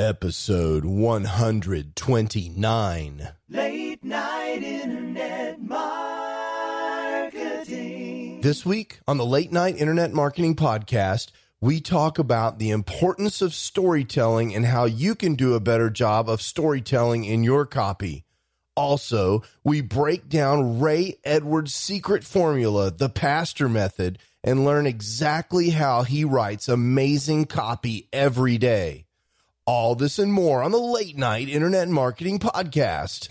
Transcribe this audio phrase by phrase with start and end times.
[0.00, 3.28] Episode 129.
[3.48, 8.40] Late night internet marketing.
[8.40, 11.30] This week on the Late Night Internet Marketing Podcast,
[11.60, 16.28] we talk about the importance of storytelling and how you can do a better job
[16.28, 18.24] of storytelling in your copy.
[18.74, 26.02] Also, we break down Ray Edwards' secret formula, the pastor method, and learn exactly how
[26.02, 29.06] he writes amazing copy every day.
[29.66, 33.30] All this and more on the Late Night Internet Marketing Podcast.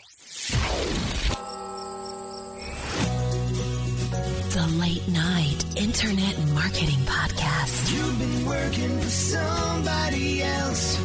[4.53, 7.94] The Late Night Internet Marketing Podcast.
[7.94, 10.98] You've been working for somebody else,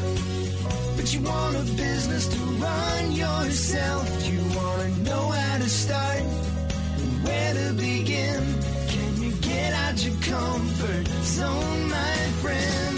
[0.97, 4.33] but you want a business to run yourself.
[4.33, 8.55] You want to know how to start, and where to begin.
[8.89, 12.98] Can you get out your comfort zone, my friend?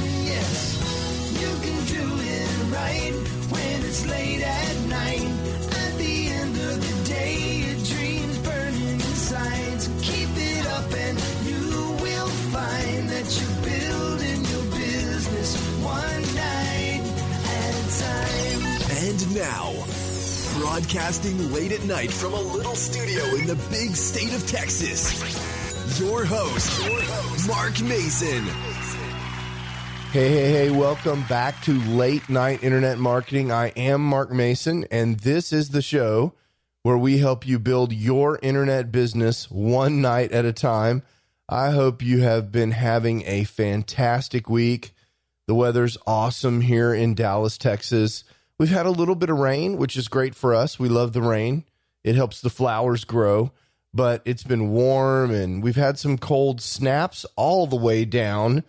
[19.40, 19.72] Now,
[20.58, 26.24] broadcasting late at night from a little studio in the big state of Texas, your
[26.24, 28.79] host Mark Mason.
[30.12, 33.52] Hey, hey, hey, welcome back to Late Night Internet Marketing.
[33.52, 36.34] I am Mark Mason, and this is the show
[36.82, 41.04] where we help you build your internet business one night at a time.
[41.48, 44.94] I hope you have been having a fantastic week.
[45.46, 48.24] The weather's awesome here in Dallas, Texas.
[48.58, 50.76] We've had a little bit of rain, which is great for us.
[50.76, 51.62] We love the rain,
[52.02, 53.52] it helps the flowers grow.
[53.94, 58.64] But it's been warm, and we've had some cold snaps all the way down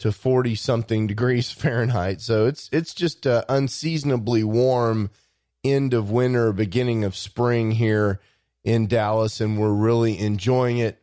[0.00, 2.20] to 40 something degrees Fahrenheit.
[2.20, 5.10] So it's it's just unseasonably warm
[5.62, 8.20] end of winter, beginning of spring here
[8.64, 11.02] in Dallas, and we're really enjoying it.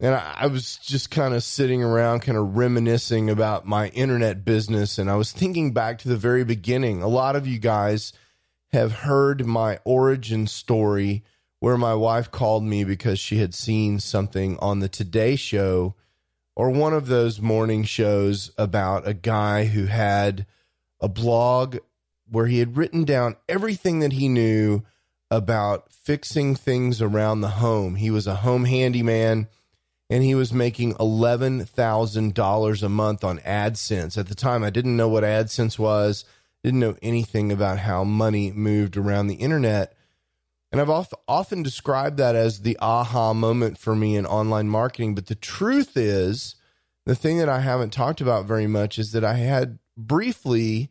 [0.00, 4.44] And I, I was just kind of sitting around, kind of reminiscing about my internet
[4.44, 7.02] business, and I was thinking back to the very beginning.
[7.02, 8.12] A lot of you guys
[8.72, 11.22] have heard my origin story
[11.60, 15.94] where my wife called me because she had seen something on the Today Show
[16.56, 20.46] or one of those morning shows about a guy who had
[21.00, 21.78] a blog
[22.30, 24.82] where he had written down everything that he knew
[25.30, 27.96] about fixing things around the home.
[27.96, 29.48] He was a home handyman
[30.10, 34.18] and he was making $11,000 a month on AdSense.
[34.18, 36.24] At the time, I didn't know what AdSense was,
[36.62, 39.96] didn't know anything about how money moved around the internet.
[40.74, 45.14] And I've oft- often described that as the aha moment for me in online marketing.
[45.14, 46.56] But the truth is,
[47.06, 50.90] the thing that I haven't talked about very much is that I had briefly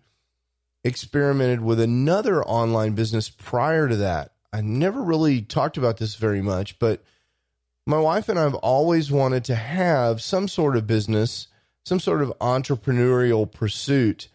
[0.86, 4.32] experimented with another online business prior to that.
[4.54, 7.04] I never really talked about this very much, but
[7.86, 11.48] my wife and I have always wanted to have some sort of business,
[11.84, 14.30] some sort of entrepreneurial pursuit.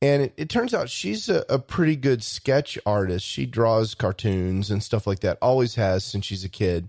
[0.00, 3.26] And it, it turns out she's a, a, pretty good sketch artist.
[3.26, 6.88] She draws cartoons and stuff like that, always has since she's a kid.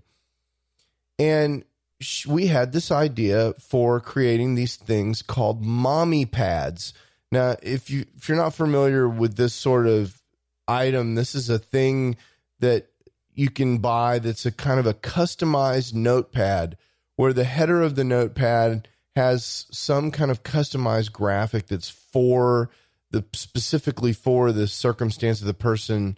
[1.18, 1.64] And
[2.00, 6.94] sh- we had this idea for creating these things called mommy pads.
[7.32, 10.20] Now, if you if you're not familiar with this sort of
[10.68, 12.16] item, this is a thing
[12.60, 12.86] that
[13.34, 16.76] you can buy that's a kind of a customized notepad
[17.16, 22.70] where the header of the notepad has some kind of customized graphic that's for
[23.10, 26.16] the specifically for the circumstance of the person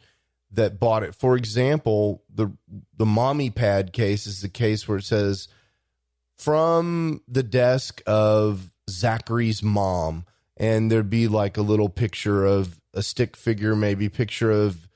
[0.51, 1.15] that bought it.
[1.15, 2.53] For example, the
[2.97, 5.49] the mommy pad case is the case where it says
[6.39, 10.27] from the desk of Zachary's mom,
[10.57, 14.89] and there'd be like a little picture of a stick figure, maybe picture of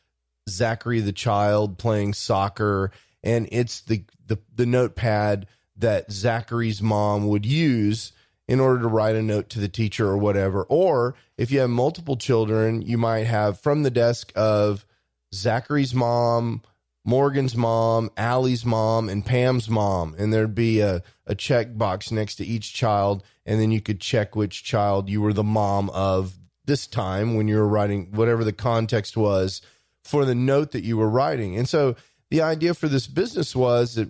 [0.48, 2.90] Zachary the child playing soccer,
[3.22, 5.46] and it's the the, the notepad
[5.76, 8.12] that Zachary's mom would use
[8.48, 10.62] in order to write a note to the teacher or whatever.
[10.64, 14.86] Or if you have multiple children, you might have from the desk of
[15.34, 16.62] Zachary's mom,
[17.04, 20.14] Morgan's mom, Allie's mom, and Pam's mom.
[20.18, 23.24] And there'd be a, a check box next to each child.
[23.44, 27.48] And then you could check which child you were the mom of this time when
[27.48, 29.62] you were writing whatever the context was
[30.04, 31.56] for the note that you were writing.
[31.56, 31.96] And so
[32.30, 34.08] the idea for this business was that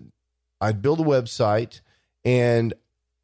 [0.60, 1.80] I'd build a website
[2.24, 2.72] and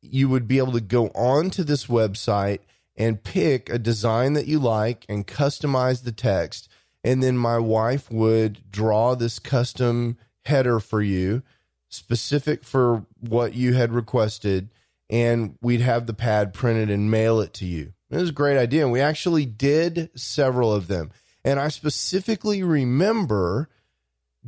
[0.02, 2.58] you would be able to go on to this website
[2.96, 6.68] and pick a design that you like and customize the text.
[7.04, 11.42] And then my wife would draw this custom header for you,
[11.88, 14.68] specific for what you had requested.
[15.08, 17.92] And we'd have the pad printed and mail it to you.
[18.10, 18.82] It was a great idea.
[18.82, 21.10] And we actually did several of them.
[21.44, 23.68] And I specifically remember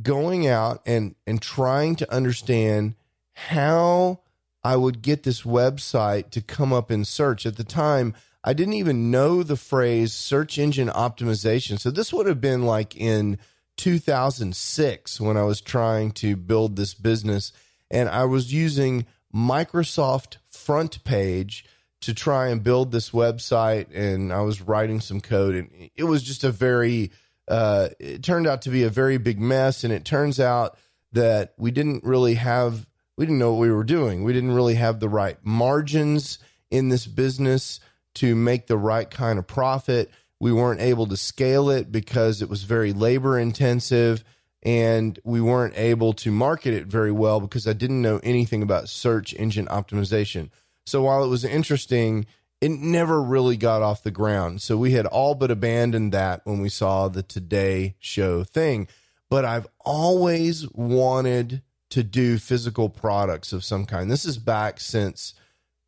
[0.01, 2.95] going out and, and trying to understand
[3.33, 4.21] how
[4.65, 7.45] I would get this website to come up in search.
[7.45, 11.79] At the time, I didn't even know the phrase search engine optimization.
[11.79, 13.37] So this would have been like in
[13.77, 17.53] 2006 when I was trying to build this business.
[17.91, 21.63] And I was using Microsoft Front Page
[22.01, 23.95] to try and build this website.
[23.95, 25.53] And I was writing some code.
[25.53, 27.11] And it was just a very,
[27.47, 29.83] uh, it turned out to be a very big mess.
[29.83, 30.75] And it turns out
[31.11, 34.23] that we didn't really have, we didn't know what we were doing.
[34.23, 36.39] We didn't really have the right margins
[36.69, 37.79] in this business
[38.15, 40.11] to make the right kind of profit.
[40.39, 44.23] We weren't able to scale it because it was very labor intensive
[44.63, 48.89] and we weren't able to market it very well because I didn't know anything about
[48.89, 50.49] search engine optimization.
[50.87, 52.25] So while it was interesting,
[52.61, 54.61] it never really got off the ground.
[54.63, 58.87] So we had all but abandoned that when we saw the Today Show thing.
[59.29, 64.09] But I've always wanted to do physical products of some kind.
[64.09, 65.33] This is back since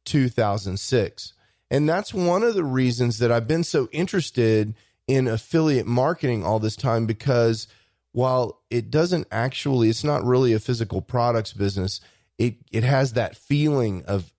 [0.06, 1.34] 2006.
[1.70, 4.74] And that's one of the reasons that I've been so interested
[5.08, 7.68] in affiliate marketing all this time because
[8.12, 12.02] while it doesn't actually it's not really a physical products business,
[12.38, 14.34] it it has that feeling of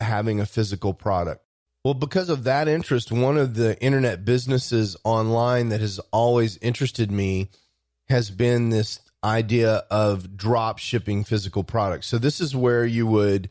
[0.00, 1.44] having a physical product.
[1.84, 7.10] Well, because of that interest, one of the internet businesses online that has always interested
[7.10, 7.48] me
[8.08, 12.06] has been this idea of drop shipping physical products.
[12.06, 13.50] So this is where you would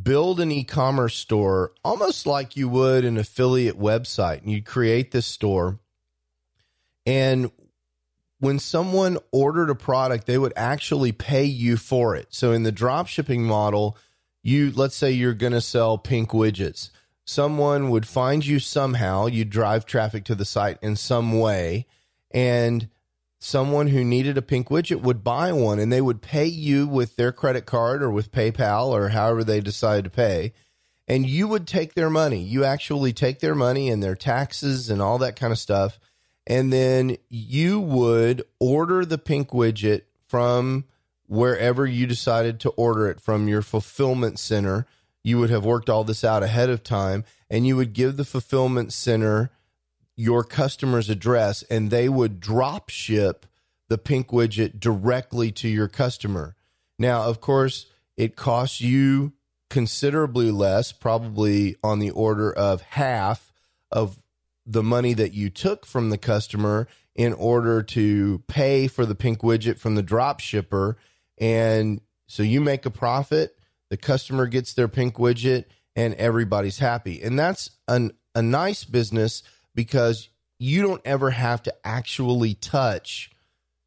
[0.00, 5.26] build an e-commerce store almost like you would an affiliate website and you create this
[5.26, 5.80] store.
[7.04, 7.50] And
[8.38, 12.28] when someone ordered a product they would actually pay you for it.
[12.30, 13.96] So in the drop shipping model
[14.42, 16.90] you let's say you're going to sell pink widgets.
[17.24, 21.86] Someone would find you somehow you drive traffic to the site in some way
[22.30, 22.88] and
[23.38, 27.16] someone who needed a pink widget would buy one and they would pay you with
[27.16, 30.52] their credit card or with PayPal or however they decide to pay.
[31.06, 32.42] And you would take their money.
[32.42, 35.98] You actually take their money and their taxes and all that kind of stuff.
[36.46, 40.84] And then you would order the pink widget from
[41.26, 44.86] wherever you decided to order it from your fulfillment center.
[45.22, 48.24] You would have worked all this out ahead of time and you would give the
[48.24, 49.50] fulfillment center
[50.18, 53.46] your customer's address and they would drop ship
[53.88, 56.56] the pink widget directly to your customer.
[56.98, 57.86] Now, of course,
[58.16, 59.32] it costs you
[59.70, 63.52] considerably less, probably on the order of half
[63.92, 64.18] of
[64.66, 69.40] the money that you took from the customer in order to pay for the pink
[69.42, 70.96] widget from the drop shipper.
[71.38, 73.56] And so you make a profit,
[73.88, 77.22] the customer gets their pink widget, and everybody's happy.
[77.22, 79.44] And that's an, a nice business
[79.78, 80.28] because
[80.58, 83.30] you don't ever have to actually touch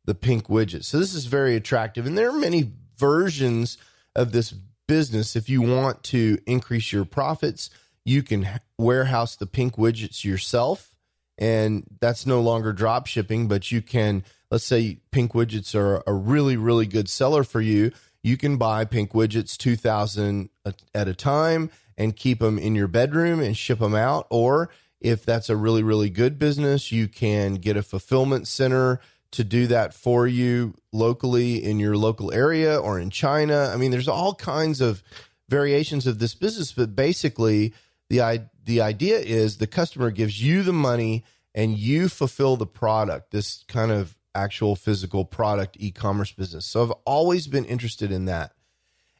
[0.05, 0.85] the pink widget.
[0.85, 2.05] So this is very attractive.
[2.05, 3.77] And there are many versions
[4.15, 4.53] of this
[4.87, 5.35] business.
[5.35, 7.69] If you want to increase your profits,
[8.05, 8.47] you can
[8.77, 10.95] warehouse the pink widgets yourself.
[11.37, 16.13] And that's no longer drop shipping, but you can, let's say pink widgets are a
[16.13, 17.91] really, really good seller for you.
[18.23, 20.51] You can buy pink widgets 2000
[20.95, 24.25] at a time and keep them in your bedroom and ship them out.
[24.29, 24.69] Or
[25.01, 29.67] if that's a really, really good business, you can get a fulfillment center to do
[29.67, 33.71] that for you locally in your local area or in China.
[33.73, 35.03] I mean, there's all kinds of
[35.49, 37.73] variations of this business, but basically,
[38.09, 41.23] the the idea is the customer gives you the money
[41.55, 43.31] and you fulfill the product.
[43.31, 46.65] This kind of actual physical product e-commerce business.
[46.65, 48.53] So I've always been interested in that.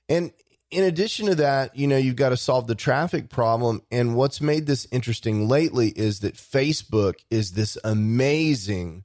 [0.08, 0.32] And
[0.72, 3.82] in addition to that, you know, you've got to solve the traffic problem.
[3.92, 9.04] And what's made this interesting lately is that Facebook is this amazing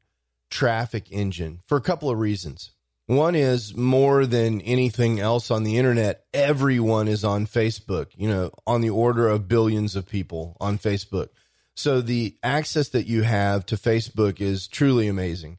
[0.48, 2.70] traffic engine for a couple of reasons.
[3.06, 8.50] One is more than anything else on the internet, everyone is on Facebook, you know,
[8.66, 11.28] on the order of billions of people on Facebook.
[11.76, 15.58] So the access that you have to Facebook is truly amazing.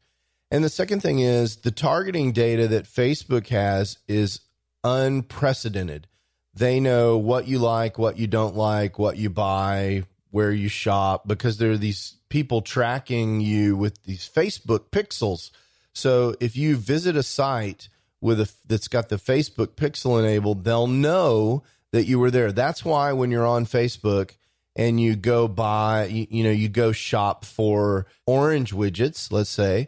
[0.52, 4.42] And the second thing is the targeting data that Facebook has is
[4.88, 6.08] unprecedented.
[6.54, 11.28] They know what you like, what you don't like, what you buy, where you shop,
[11.28, 15.52] because there are these people tracking you with these Facebook pixels.
[15.94, 17.90] So if you visit a site
[18.22, 22.52] with a that's got the Facebook pixel enabled, they'll know that you were there.
[22.52, 24.32] That's why when you're on Facebook
[24.76, 29.88] and you go buy, you, you know, you go shop for orange widgets, let's say,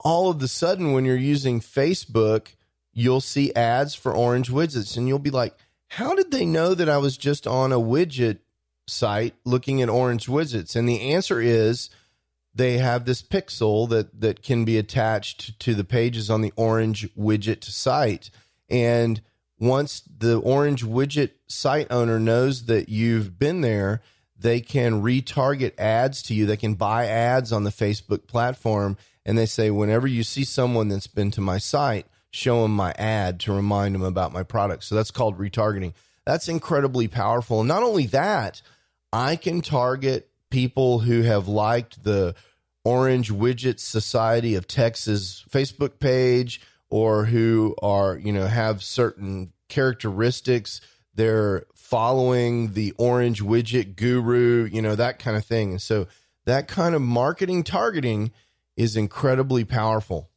[0.00, 2.54] all of the sudden when you're using Facebook,
[2.92, 5.54] you'll see ads for orange widgets and you'll be like,
[5.88, 8.38] how did they know that I was just on a widget
[8.86, 10.74] site looking at orange widgets?
[10.76, 11.90] And the answer is
[12.54, 17.08] they have this pixel that that can be attached to the pages on the orange
[17.14, 18.30] widget site.
[18.68, 19.22] And
[19.58, 24.02] once the orange widget site owner knows that you've been there,
[24.38, 26.46] they can retarget ads to you.
[26.46, 28.96] They can buy ads on the Facebook platform.
[29.24, 32.92] And they say, whenever you see someone that's been to my site, show them my
[32.98, 34.84] ad to remind them about my product.
[34.84, 35.92] So that's called retargeting.
[36.24, 37.60] That's incredibly powerful.
[37.60, 38.62] And not only that,
[39.12, 42.34] I can target people who have liked the
[42.84, 46.60] Orange Widget Society of Texas Facebook page
[46.90, 50.80] or who are, you know, have certain characteristics.
[51.14, 55.72] They're following the orange widget guru, you know, that kind of thing.
[55.72, 56.06] And so
[56.46, 58.32] that kind of marketing targeting
[58.76, 60.30] is incredibly powerful.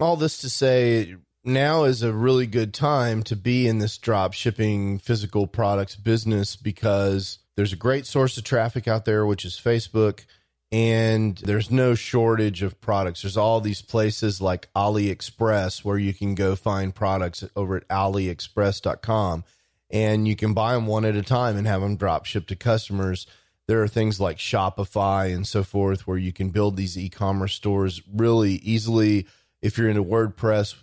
[0.00, 1.16] All this to say,
[1.48, 6.54] now is a really good time to be in this drop shipping physical products business
[6.54, 10.24] because there's a great source of traffic out there, which is Facebook,
[10.70, 13.22] and there's no shortage of products.
[13.22, 19.44] There's all these places like AliExpress where you can go find products over at AliExpress.com
[19.90, 22.56] and you can buy them one at a time and have them drop shipped to
[22.56, 23.26] customers.
[23.66, 27.54] There are things like Shopify and so forth where you can build these e commerce
[27.54, 29.26] stores really easily.
[29.62, 30.74] If you're into WordPress,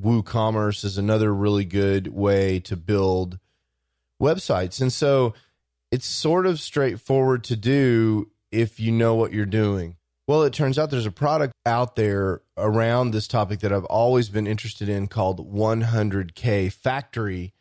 [0.00, 3.38] WooCommerce is another really good way to build
[4.20, 4.80] websites.
[4.80, 5.34] And so
[5.90, 9.96] it's sort of straightforward to do if you know what you're doing.
[10.26, 14.30] Well, it turns out there's a product out there around this topic that I've always
[14.30, 17.52] been interested in called 100K Factory.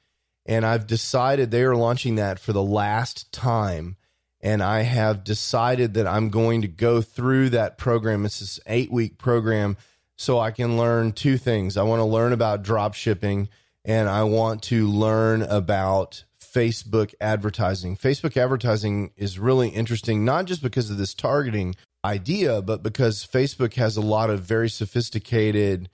[0.45, 3.97] And I've decided they are launching that for the last time.
[4.41, 8.25] And I have decided that I'm going to go through that program.
[8.25, 9.77] It's this eight week program
[10.17, 11.77] so I can learn two things.
[11.77, 13.49] I want to learn about drop shipping
[13.85, 17.97] and I want to learn about Facebook advertising.
[17.97, 23.73] Facebook advertising is really interesting, not just because of this targeting idea, but because Facebook
[23.75, 25.89] has a lot of very sophisticated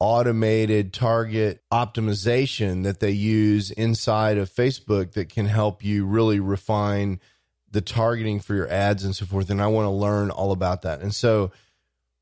[0.00, 7.20] automated target optimization that they use inside of Facebook that can help you really refine
[7.70, 9.50] the targeting for your ads and so forth.
[9.50, 11.00] And I want to learn all about that.
[11.00, 11.52] And so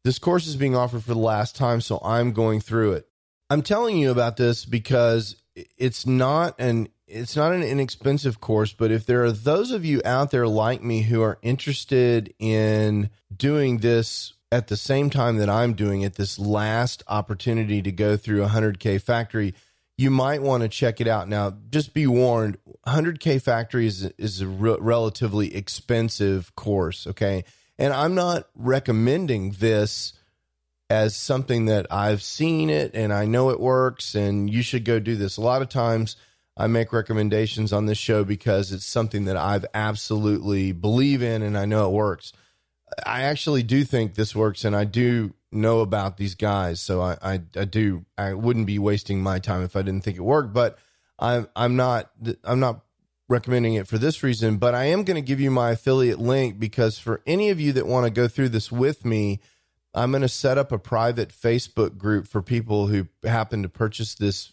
[0.04, 3.08] this course is being offered for the last time, so I'm going through it.
[3.50, 8.90] I'm telling you about this because it's not an it's not an inexpensive course, but
[8.90, 13.78] if there are those of you out there like me who are interested in doing
[13.78, 18.46] this at the same time that I'm doing it, this last opportunity to go through
[18.46, 19.54] 100K Factory,
[19.98, 21.28] you might want to check it out.
[21.28, 22.56] Now, just be warned
[22.86, 27.44] 100K Factory is, is a re- relatively expensive course, okay?
[27.78, 30.12] And I'm not recommending this
[30.90, 35.00] as something that I've seen it and I know it works and you should go
[35.00, 35.36] do this.
[35.36, 36.16] A lot of times,
[36.56, 41.56] I make recommendations on this show because it's something that I've absolutely believe in and
[41.56, 42.32] I know it works.
[43.06, 46.80] I actually do think this works and I do know about these guys.
[46.80, 50.18] So I, I, I do, I wouldn't be wasting my time if I didn't think
[50.18, 50.78] it worked, but
[51.18, 52.10] I'm, I'm not,
[52.44, 52.82] I'm not
[53.28, 56.58] recommending it for this reason, but I am going to give you my affiliate link
[56.58, 59.40] because for any of you that want to go through this with me,
[59.94, 64.14] I'm going to set up a private Facebook group for people who happen to purchase
[64.14, 64.52] this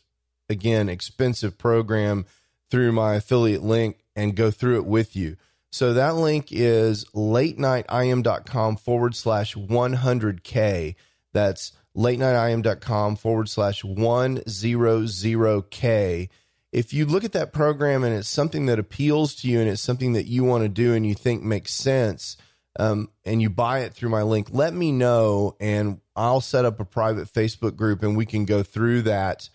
[0.50, 2.26] again, expensive program
[2.70, 5.38] through my affiliate link and go through it with you.
[5.72, 10.96] So that link is late nightim.com forward slash 100K.
[11.32, 16.30] That's late nightim.com forward slash 100K.
[16.72, 19.82] If you look at that program and it's something that appeals to you and it's
[19.82, 22.38] something that you want to do and you think makes sense,
[22.78, 26.80] um, and you buy it through my link, let me know and I'll set up
[26.80, 29.50] a private Facebook group and we can go through that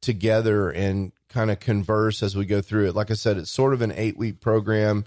[0.00, 2.94] together and kind of converse as we go through it.
[2.94, 5.04] Like I said, it's sort of an eight week program.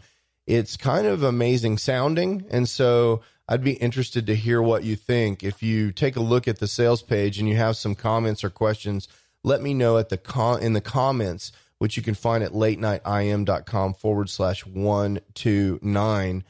[0.47, 2.45] It's kind of amazing sounding.
[2.49, 5.43] And so I'd be interested to hear what you think.
[5.43, 8.49] If you take a look at the sales page and you have some comments or
[8.49, 9.07] questions,
[9.43, 13.93] let me know at the in the comments, which you can find at late nightim.com
[13.95, 16.43] forward slash one two nine.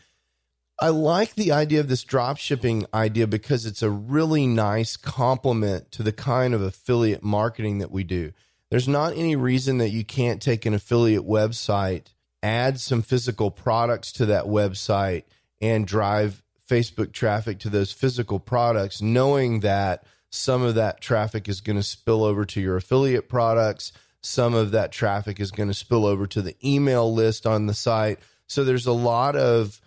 [0.79, 5.91] I like the idea of this drop shipping idea because it's a really nice complement
[5.91, 8.31] to the kind of affiliate marketing that we do.
[8.71, 12.07] There's not any reason that you can't take an affiliate website,
[12.41, 15.25] add some physical products to that website,
[15.59, 21.61] and drive Facebook traffic to those physical products, knowing that some of that traffic is
[21.61, 23.91] going to spill over to your affiliate products.
[24.21, 27.73] Some of that traffic is going to spill over to the email list on the
[27.73, 28.19] site.
[28.47, 29.81] So there's a lot of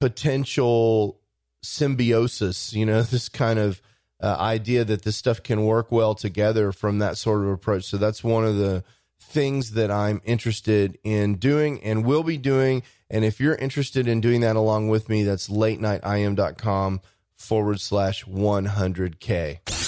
[0.00, 1.20] potential
[1.62, 3.82] symbiosis, you know, this kind of
[4.20, 7.84] uh, idea that this stuff can work well together from that sort of approach.
[7.84, 8.84] So that's one of the
[9.20, 12.84] things that I'm interested in doing and will be doing.
[13.10, 17.00] And if you're interested in doing that along with me, that's late nightim.com
[17.36, 19.87] forward slash 100K.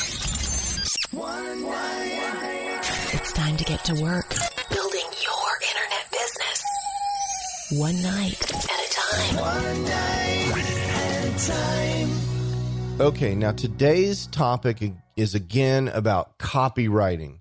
[3.50, 4.34] Time to get to work
[4.70, 6.62] building your internet business.
[7.72, 8.90] One night at a
[11.36, 12.10] time.
[13.00, 17.40] Okay, now today's topic is again about copywriting.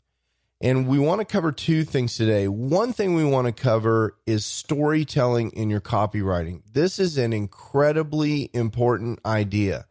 [0.62, 2.48] And we want to cover two things today.
[2.48, 6.64] One thing we want to cover is storytelling in your copywriting.
[6.74, 9.86] This is an incredibly important idea.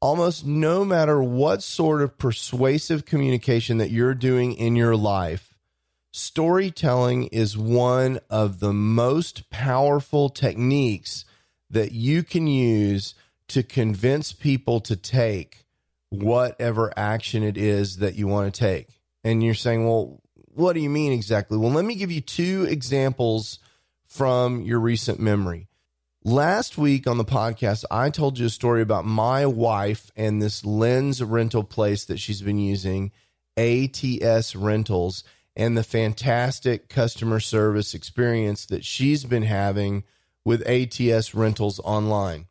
[0.00, 5.54] Almost no matter what sort of persuasive communication that you're doing in your life,
[6.12, 11.24] storytelling is one of the most powerful techniques
[11.68, 13.14] that you can use
[13.48, 15.64] to convince people to take
[16.10, 18.88] whatever action it is that you want to take.
[19.24, 21.58] And you're saying, well, what do you mean exactly?
[21.58, 23.58] Well, let me give you two examples
[24.06, 25.67] from your recent memory.
[26.24, 30.64] Last week on the podcast, I told you a story about my wife and this
[30.64, 33.12] lens rental place that she's been using,
[33.56, 35.22] ATS Rentals,
[35.54, 40.02] and the fantastic customer service experience that she's been having
[40.44, 42.46] with ATS Rentals online.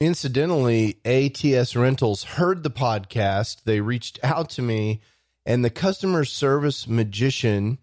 [0.00, 3.64] Incidentally, ATS Rentals heard the podcast.
[3.64, 5.00] They reached out to me,
[5.44, 7.78] and the customer service magician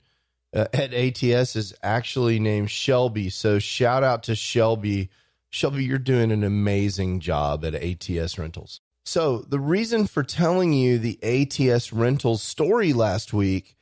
[0.55, 3.29] uh, at ATS is actually named Shelby.
[3.29, 5.09] So, shout out to Shelby.
[5.55, 8.81] Shelby, you're doing an amazing job at ATS Rentals.
[9.05, 13.77] So, the reason for telling you the ATS Rentals story last week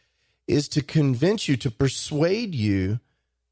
[0.48, 3.00] is to convince you, to persuade you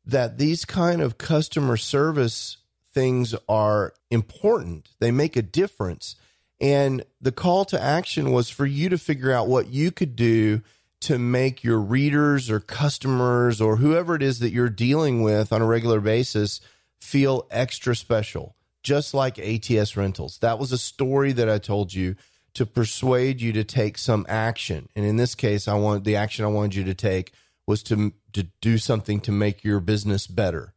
[0.05, 2.57] that these kind of customer service
[2.93, 4.89] things are important.
[4.99, 6.15] They make a difference.
[6.59, 10.61] And the call to action was for you to figure out what you could do
[10.99, 15.63] to make your readers or customers or whoever it is that you're dealing with on
[15.63, 16.61] a regular basis
[17.01, 20.37] feel extra special, just like ATS Rentals.
[20.39, 22.15] That was a story that I told you
[22.53, 24.89] to persuade you to take some action.
[24.95, 27.33] And in this case, I want the action I wanted you to take
[27.67, 30.73] was to to do something to make your business better.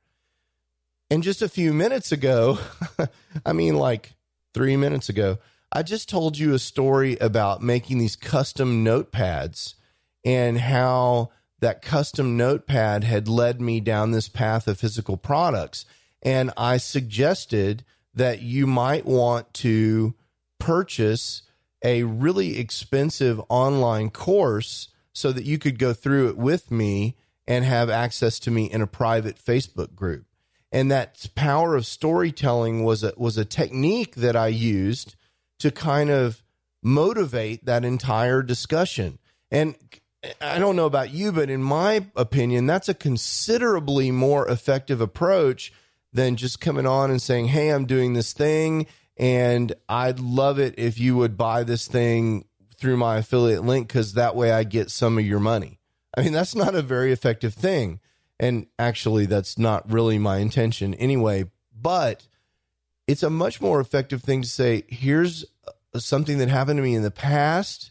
[1.10, 2.58] And just a few minutes ago,
[3.46, 4.14] I mean, like
[4.54, 5.38] three minutes ago,
[5.70, 9.74] I just told you a story about making these custom notepads
[10.24, 15.84] and how that custom notepad had led me down this path of physical products.
[16.24, 17.84] And I suggested
[18.14, 20.14] that you might want to
[20.58, 21.42] purchase
[21.84, 27.64] a really expensive online course so that you could go through it with me and
[27.64, 30.24] have access to me in a private Facebook group
[30.74, 35.14] and that power of storytelling was a was a technique that I used
[35.60, 36.42] to kind of
[36.82, 39.20] motivate that entire discussion.
[39.52, 39.76] And
[40.40, 45.72] I don't know about you, but in my opinion, that's a considerably more effective approach
[46.14, 50.74] than just coming on and saying, "Hey, I'm doing this thing and I'd love it
[50.79, 52.46] if you would buy this thing
[52.79, 55.79] through my affiliate link cuz that way I get some of your money."
[56.16, 58.00] I mean, that's not a very effective thing.
[58.38, 61.50] And actually, that's not really my intention anyway.
[61.81, 62.27] But
[63.07, 66.94] it's a much more effective thing to say, here's uh, something that happened to me
[66.94, 67.90] in the past.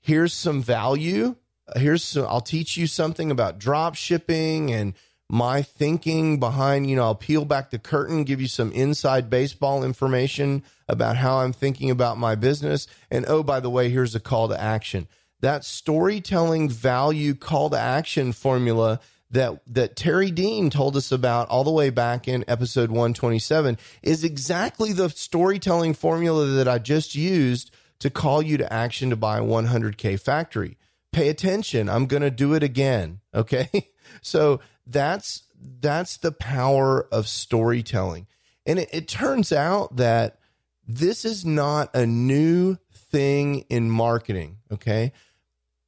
[0.00, 1.36] Here's some value.
[1.76, 4.94] Here's some, I'll teach you something about drop shipping and
[5.32, 9.82] my thinking behind, you know, I'll peel back the curtain, give you some inside baseball
[9.82, 12.86] information about how I'm thinking about my business.
[13.10, 15.08] And oh, by the way, here's a call to action.
[15.40, 21.64] That storytelling value call to action formula that that Terry Dean told us about all
[21.64, 27.74] the way back in episode 127 is exactly the storytelling formula that I just used
[28.00, 30.76] to call you to action to buy 100k factory.
[31.10, 33.88] Pay attention, I'm going to do it again, okay?
[34.20, 35.44] so that's
[35.80, 38.26] that's the power of storytelling.
[38.66, 40.38] And it, it turns out that
[40.86, 45.12] this is not a new thing in marketing, okay?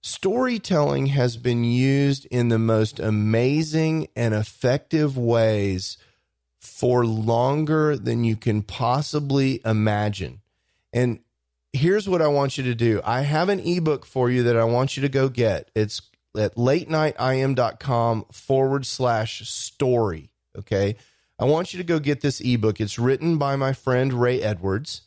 [0.04, 5.96] storytelling has been used in the most amazing and effective ways
[6.60, 10.42] for longer than you can possibly imagine.
[10.92, 11.20] And
[11.72, 14.64] here's what I want you to do I have an ebook for you that I
[14.64, 15.70] want you to go get.
[15.74, 16.02] It's
[16.36, 20.30] at latenightim.com forward slash story.
[20.58, 20.96] Okay.
[21.38, 22.80] I want you to go get this ebook.
[22.80, 25.02] It's written by my friend Ray Edwards,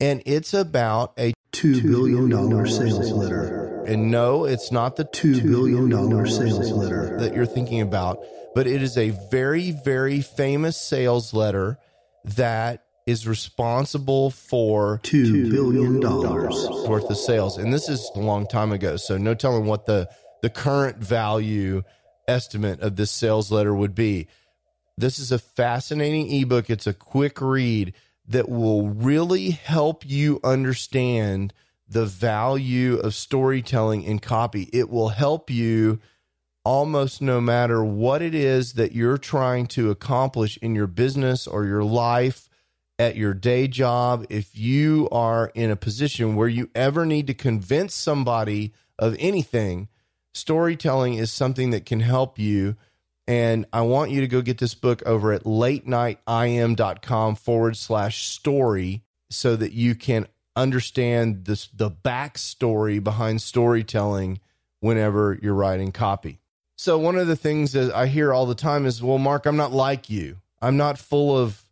[0.00, 3.84] and it's about a $2 billion sales letter.
[3.86, 7.16] And no, it's not the $2 billion sales letter.
[7.20, 8.18] that you're thinking about,
[8.54, 11.78] but it is a very, very famous sales letter
[12.24, 16.00] that is responsible for $2 billion.
[16.00, 17.56] worth of sales.
[17.56, 20.08] And this is a long time ago, so no telling what the
[20.42, 21.82] the current value
[22.26, 24.28] estimate of this sales letter would be.
[24.96, 26.70] This is a fascinating ebook.
[26.70, 27.94] It's a quick read
[28.26, 31.52] that will really help you understand
[31.88, 34.68] the value of storytelling in copy.
[34.72, 36.00] It will help you
[36.64, 41.64] almost no matter what it is that you're trying to accomplish in your business or
[41.64, 42.50] your life
[42.98, 44.26] at your day job.
[44.28, 49.88] If you are in a position where you ever need to convince somebody of anything,
[50.38, 52.76] storytelling is something that can help you.
[53.26, 59.02] And I want you to go get this book over at latenightim.com forward slash story
[59.30, 64.40] so that you can understand this, the backstory behind storytelling
[64.80, 66.40] whenever you're writing copy.
[66.76, 69.56] So, one of the things that I hear all the time is, well, Mark, I'm
[69.56, 70.38] not like you.
[70.62, 71.62] I'm not full of,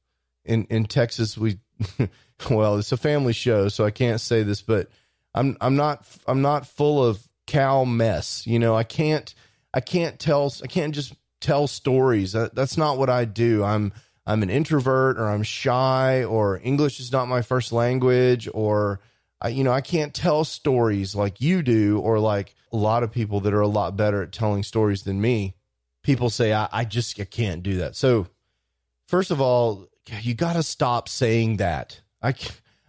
[0.45, 1.59] in, in Texas, we,
[2.51, 4.89] well, it's a family show, so I can't say this, but
[5.33, 8.47] I'm, I'm not, I'm not full of cow mess.
[8.47, 9.35] You know, I can't,
[9.73, 12.33] I can't tell, I can't just tell stories.
[12.33, 13.63] That, that's not what I do.
[13.63, 13.93] I'm
[14.27, 19.01] I'm an introvert or I'm shy or English is not my first language or
[19.41, 23.13] I, you know I can't tell stories like you do or like a lot of
[23.13, 25.55] people that are a lot better at telling stories than me.
[26.03, 27.95] People say I, I just I can't do that.
[27.95, 28.27] So
[29.07, 29.87] first of all,
[30.21, 32.01] you got to stop saying that.
[32.21, 32.31] I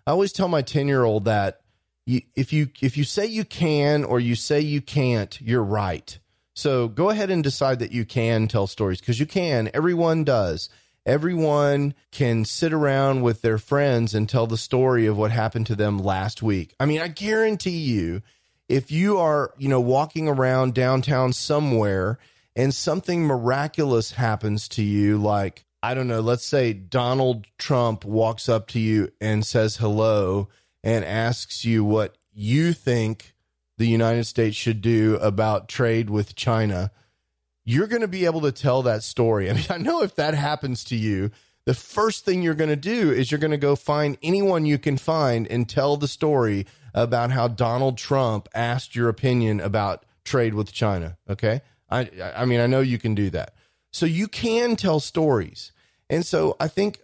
[0.07, 1.61] I always tell my 10 year old that
[2.07, 6.17] if you if you say you can or you say you can't, you're right.
[6.55, 9.69] So go ahead and decide that you can tell stories because you can.
[9.73, 10.69] Everyone does.
[11.05, 15.75] Everyone can sit around with their friends and tell the story of what happened to
[15.75, 16.73] them last week.
[16.79, 18.23] I mean, I guarantee you,
[18.67, 22.17] if you are, you know, walking around downtown somewhere
[22.55, 28.49] and something miraculous happens to you, like, I don't know, let's say Donald Trump walks
[28.49, 30.49] up to you and says hello
[30.83, 33.33] and asks you what you think
[33.77, 36.91] the United States should do about trade with China,
[37.63, 39.49] you're going to be able to tell that story.
[39.49, 41.31] I mean, I know if that happens to you,
[41.65, 44.77] the first thing you're going to do is you're going to go find anyone you
[44.77, 50.53] can find and tell the story about how Donald Trump asked your opinion about trade
[50.53, 51.17] with China.
[51.29, 51.61] Okay.
[51.89, 53.53] I, I mean, I know you can do that.
[53.91, 55.71] So you can tell stories.
[56.09, 57.01] And so I think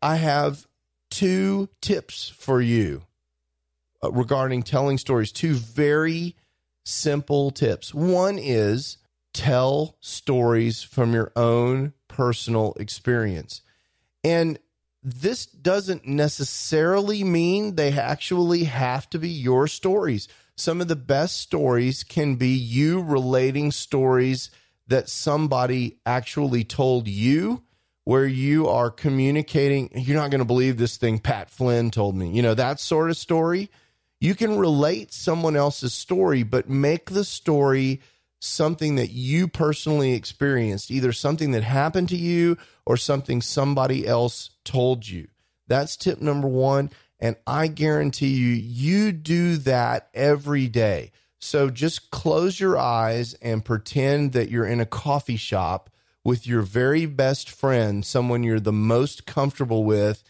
[0.00, 0.66] I have
[1.12, 3.02] two tips for you
[4.02, 5.30] uh, regarding telling stories.
[5.30, 6.34] Two very
[6.84, 7.92] simple tips.
[7.92, 8.96] One is
[9.34, 13.60] tell stories from your own personal experience.
[14.24, 14.58] And
[15.02, 20.28] this doesn't necessarily mean they actually have to be your stories.
[20.56, 24.50] Some of the best stories can be you relating stories
[24.86, 27.64] that somebody actually told you,
[28.04, 29.90] where you are communicating.
[29.94, 33.10] You're not going to believe this thing Pat Flynn told me, you know, that sort
[33.10, 33.70] of story
[34.22, 38.00] you can relate someone else's story, but make the story
[38.38, 44.50] something that you personally experienced, either something that happened to you or something somebody else
[44.64, 45.26] told you.
[45.66, 46.90] That's tip number one.
[47.18, 51.10] And I guarantee you, you do that every day.
[51.40, 55.90] So just close your eyes and pretend that you're in a coffee shop
[56.24, 60.22] with your very best friend, someone you're the most comfortable with,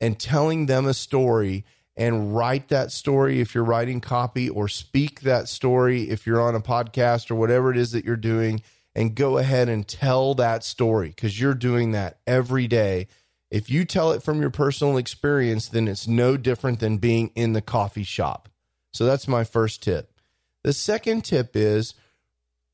[0.00, 1.64] and telling them a story
[1.96, 6.54] and write that story if you're writing copy or speak that story if you're on
[6.54, 8.60] a podcast or whatever it is that you're doing
[8.94, 13.06] and go ahead and tell that story because you're doing that every day.
[13.50, 17.52] If you tell it from your personal experience, then it's no different than being in
[17.52, 18.48] the coffee shop.
[18.92, 20.12] So that's my first tip.
[20.62, 21.94] The second tip is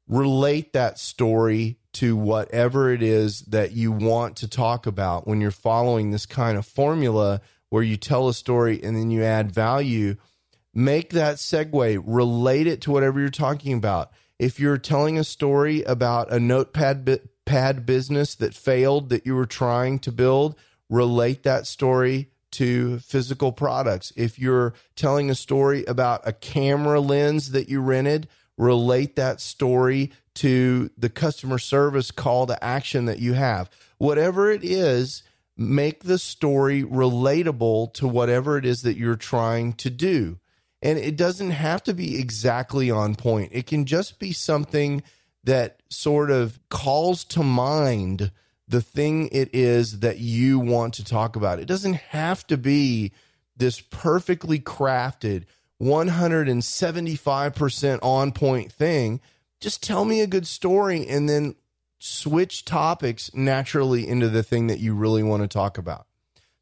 [0.09, 5.51] relate that story to whatever it is that you want to talk about when you're
[5.51, 10.17] following this kind of formula where you tell a story and then you add value,
[10.75, 14.11] make that segue, relate it to whatever you're talking about.
[14.39, 19.47] If you're telling a story about a notepad pad business that failed that you were
[19.47, 20.57] trying to build,
[20.89, 24.13] relate that story to physical products.
[24.17, 30.13] If you're telling a story about a camera lens that you rented, relate that story
[30.35, 33.71] to the customer service call to action that you have.
[33.99, 35.23] Whatever it is,
[35.57, 40.39] make the story relatable to whatever it is that you're trying to do.
[40.83, 45.03] And it doesn't have to be exactly on point, it can just be something
[45.45, 48.31] that sort of calls to mind
[48.69, 51.59] the thing it is that you want to talk about.
[51.59, 53.13] It doesn't have to be
[53.57, 55.45] this perfectly crafted
[55.83, 59.21] 175% on point thing.
[59.61, 61.55] Just tell me a good story and then
[61.99, 66.07] switch topics naturally into the thing that you really want to talk about.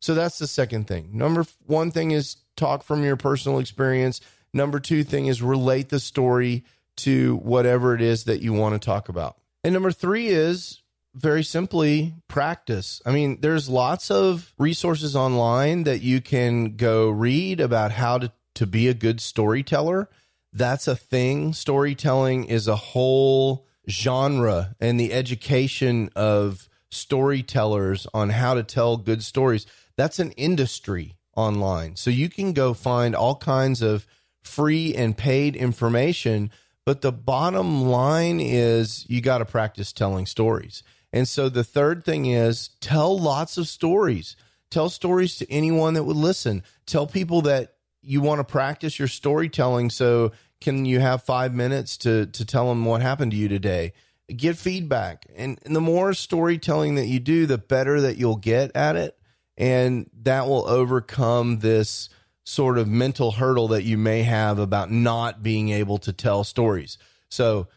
[0.00, 1.10] So that's the second thing.
[1.12, 4.20] Number one thing is talk from your personal experience.
[4.52, 6.64] Number two thing is relate the story
[6.98, 9.36] to whatever it is that you want to talk about.
[9.62, 10.82] And number three is
[11.14, 13.02] very simply practice.
[13.04, 18.32] I mean, there's lots of resources online that you can go read about how to,
[18.54, 20.08] to be a good storyteller.
[20.52, 21.52] That's a thing.
[21.52, 29.22] Storytelling is a whole genre and the education of storytellers on how to tell good
[29.22, 29.66] stories.
[29.96, 31.96] That's an industry online.
[31.96, 34.06] So you can go find all kinds of
[34.42, 36.50] free and paid information.
[36.84, 40.82] But the bottom line is you got to practice telling stories.
[41.12, 44.36] And so the third thing is tell lots of stories.
[44.70, 46.62] Tell stories to anyone that would listen.
[46.86, 47.74] Tell people that
[48.08, 49.90] you want to practice your storytelling.
[49.90, 53.92] So can you have five minutes to to tell them what happened to you today?
[54.34, 58.74] Get feedback, and, and the more storytelling that you do, the better that you'll get
[58.74, 59.18] at it,
[59.56, 62.08] and that will overcome this
[62.44, 66.96] sort of mental hurdle that you may have about not being able to tell stories.
[67.30, 67.68] So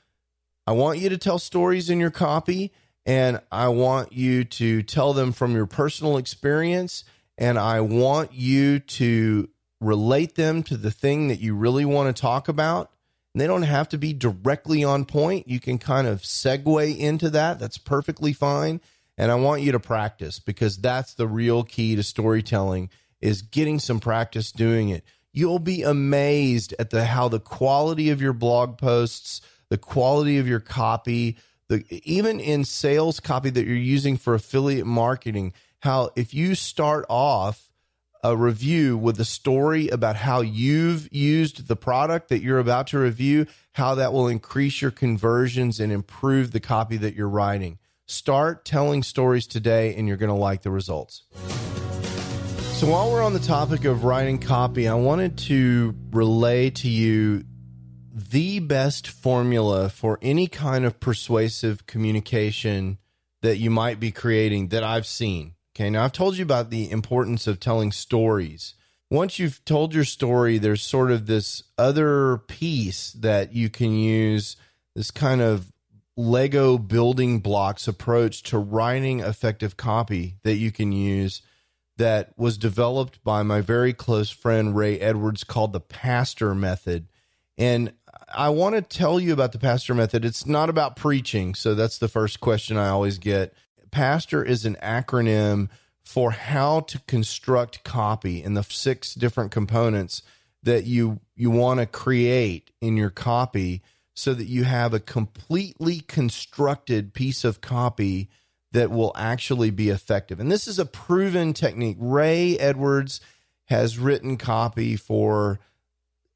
[0.66, 2.72] I want you to tell stories in your copy
[3.06, 7.04] and I want you to tell them from your personal experience
[7.38, 9.50] and I want you to
[9.82, 12.92] relate them to the thing that you really want to talk about.
[13.34, 15.48] And they don't have to be directly on point.
[15.48, 17.60] You can kind of segue into that.
[17.60, 18.80] That's perfectly fine.
[19.18, 22.90] And I want you to practice because that's the real key to storytelling
[23.20, 25.04] is getting some practice doing it.
[25.34, 30.48] You'll be amazed at the how the quality of your blog posts, the quality of
[30.48, 31.38] your copy,
[31.70, 37.06] the even in sales copy that you're using for affiliate marketing, how if you start
[37.08, 37.71] off
[38.24, 43.00] a review with a story about how you've used the product that you're about to
[43.00, 47.80] review, how that will increase your conversions and improve the copy that you're writing.
[48.06, 51.24] Start telling stories today and you're going to like the results.
[52.74, 57.44] So, while we're on the topic of writing copy, I wanted to relay to you
[58.14, 62.98] the best formula for any kind of persuasive communication
[63.42, 65.54] that you might be creating that I've seen.
[65.76, 68.76] Okay, now I've told you about the importance of telling stories.
[69.10, 74.56] Once you've told your story, there's sort of this other piece that you can use,
[74.96, 75.72] this kind of
[76.18, 81.42] Lego building blocks approach to writing effective copy that you can use
[81.98, 87.08] that was developed by my very close friend Ray Edwards called the Pastor Method.
[87.58, 87.94] And
[88.34, 90.26] I want to tell you about the pastor method.
[90.26, 91.54] It's not about preaching.
[91.56, 93.54] So that's the first question I always get.
[93.92, 95.70] Pastor is an acronym
[96.04, 100.24] for how to construct copy and the six different components
[100.64, 103.82] that you you want to create in your copy
[104.14, 108.30] so that you have a completely constructed piece of copy
[108.72, 110.40] that will actually be effective.
[110.40, 111.98] And this is a proven technique.
[112.00, 113.22] Ray Edwards
[113.66, 115.60] has written copy for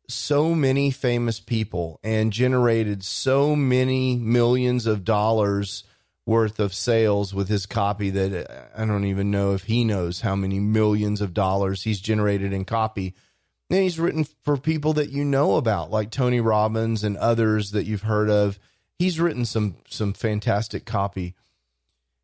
[0.08, 5.84] so many famous people and generated so many millions of dollars
[6.26, 10.22] worth of sales with his copy that uh, I don't even know if he knows
[10.22, 13.14] how many millions of dollars he's generated in copy.
[13.70, 17.86] And he's written for people that you know about, like Tony Robbins and others that
[17.86, 18.60] you've heard of.
[19.00, 21.36] He's written some some fantastic copy.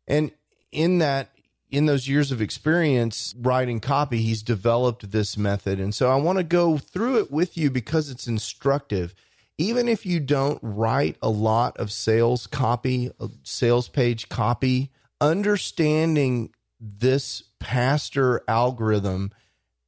[0.06, 0.30] And
[0.70, 1.30] in that
[1.70, 5.80] in those years of experience writing copy, he's developed this method.
[5.80, 9.14] And so I want to go through it with you because it's instructive.
[9.58, 16.50] Even if you don't write a lot of sales copy, uh, sales page copy, understanding
[16.80, 19.30] this pastor algorithm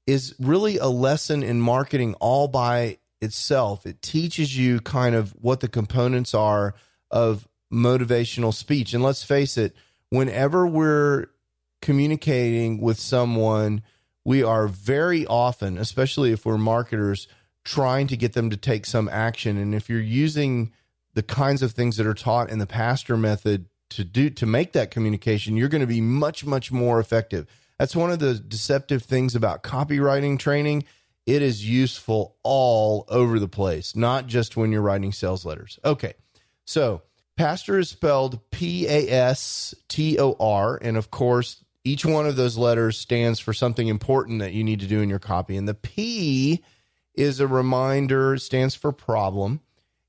[0.07, 3.87] is really a lesson in marketing all by itself.
[3.87, 6.75] It teaches you kind of what the components are
[7.11, 8.95] of motivational speech.
[8.95, 9.75] And let's face it,
[10.11, 11.27] whenever we're
[11.83, 13.83] communicating with someone,
[14.25, 17.27] we are very often, especially if we're marketers,
[17.65, 19.57] trying to get them to take some action.
[19.57, 20.73] And if you're using
[21.15, 24.73] the kinds of things that are taught in the pastor method to do to make
[24.73, 27.47] that communication, you're going to be much, much more effective.
[27.79, 30.85] That's one of the deceptive things about copywriting training.
[31.27, 35.79] It is useful all over the place, not just when you're writing sales letters.
[35.85, 36.15] Okay.
[36.67, 37.03] So,
[37.37, 40.79] pastor is spelled P A S T O R.
[40.83, 44.81] And of course, each one of those letters stands for something important that you need
[44.81, 45.57] to do in your copy.
[45.57, 46.63] And the P
[47.15, 49.61] is a reminder, stands for problem.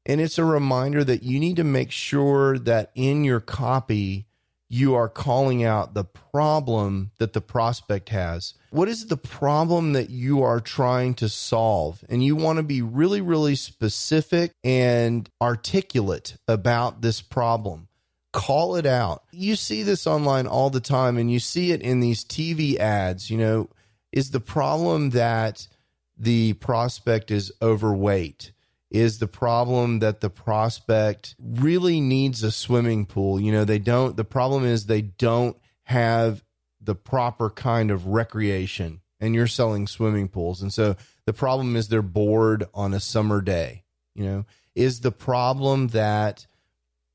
[0.06, 4.28] And it's a reminder that you need to make sure that in your copy,
[4.68, 8.54] you are calling out the problem that the prospect has.
[8.70, 12.04] What is the problem that you are trying to solve?
[12.10, 17.88] And you want to be really, really specific and articulate about this problem
[18.36, 19.24] call it out.
[19.32, 23.30] You see this online all the time and you see it in these TV ads,
[23.30, 23.70] you know,
[24.12, 25.70] is the problem that
[26.18, 28.52] the prospect is overweight?
[28.92, 33.40] Is the problem that the prospect really needs a swimming pool?
[33.40, 36.44] You know, they don't, the problem is they don't have
[36.80, 40.62] the proper kind of recreation and you're selling swimming pools.
[40.62, 43.84] And so the problem is they're bored on a summer day.
[44.14, 46.46] You know, is the problem that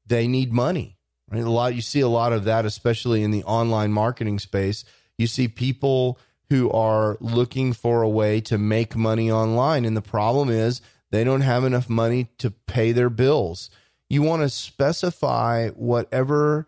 [0.07, 0.99] they need money?
[1.31, 1.43] Right?
[1.43, 4.85] A lot you see a lot of that, especially in the online marketing space.
[5.17, 6.19] You see people
[6.51, 11.25] who are looking for a way to make money online, and the problem is they
[11.25, 13.71] don't have enough money to pay their bills.
[14.09, 16.67] You want to specify whatever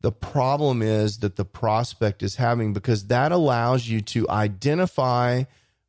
[0.00, 5.44] the problem is that the prospect is having because that allows you to identify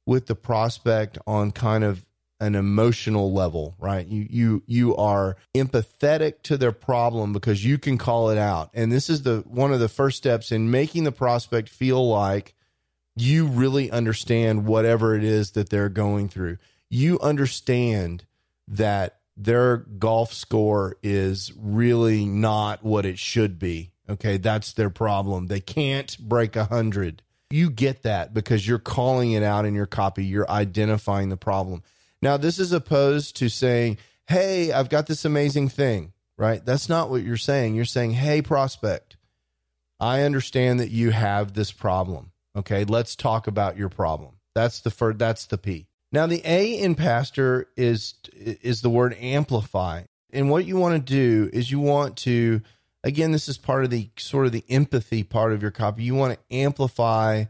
[0.06, 2.06] with the prospect on kind of
[2.40, 4.06] an emotional level, right?
[4.06, 8.70] You you you are empathetic to their problem because you can call it out.
[8.74, 12.54] And this is the one of the first steps in making the prospect feel like
[13.16, 16.58] you really understand whatever it is that they're going through.
[16.90, 18.26] You understand
[18.68, 23.92] that their golf score is really not what it should be.
[24.10, 25.48] Okay, that's their problem.
[25.48, 27.22] They can't break a hundred.
[27.50, 30.26] You get that because you're calling it out in your copy.
[30.26, 31.84] You're identifying the problem.
[32.22, 33.98] Now, this is opposed to saying,
[34.28, 36.66] Hey, I've got this amazing thing, right?
[36.66, 37.76] That's not what you're saying.
[37.76, 39.18] You're saying, Hey, prospect,
[40.00, 42.33] I understand that you have this problem.
[42.56, 44.34] Okay, let's talk about your problem.
[44.56, 45.88] That's the first, that's the P.
[46.12, 50.04] Now, the A in pastor is is the word amplify.
[50.32, 52.62] And what you want to do is you want to
[53.04, 56.04] again, this is part of the sort of the empathy part of your copy.
[56.04, 57.46] You want to amplify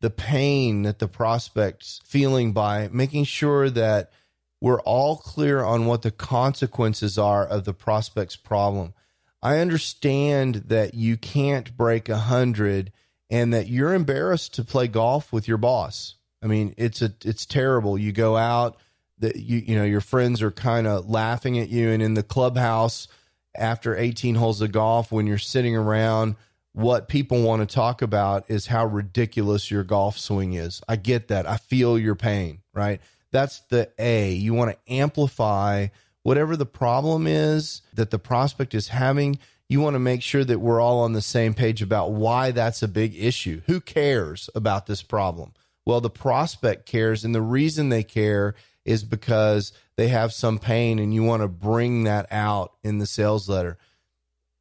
[0.00, 4.12] the pain that the prospect's feeling by making sure that
[4.60, 8.94] we're all clear on what the consequences are of the prospect's problem.
[9.42, 12.92] I understand that you can't break a hundred
[13.34, 16.14] and that you're embarrassed to play golf with your boss.
[16.40, 17.98] I mean, it's a it's terrible.
[17.98, 18.76] You go out
[19.18, 22.22] that you you know your friends are kind of laughing at you and in the
[22.22, 23.08] clubhouse
[23.56, 26.36] after 18 holes of golf when you're sitting around
[26.74, 30.80] what people want to talk about is how ridiculous your golf swing is.
[30.88, 31.48] I get that.
[31.48, 33.00] I feel your pain, right?
[33.32, 34.32] That's the A.
[34.32, 35.88] You want to amplify
[36.22, 39.38] whatever the problem is that the prospect is having.
[39.68, 42.82] You want to make sure that we're all on the same page about why that's
[42.82, 43.62] a big issue.
[43.66, 45.52] Who cares about this problem?
[45.86, 47.24] Well, the prospect cares.
[47.24, 51.48] And the reason they care is because they have some pain and you want to
[51.48, 53.78] bring that out in the sales letter.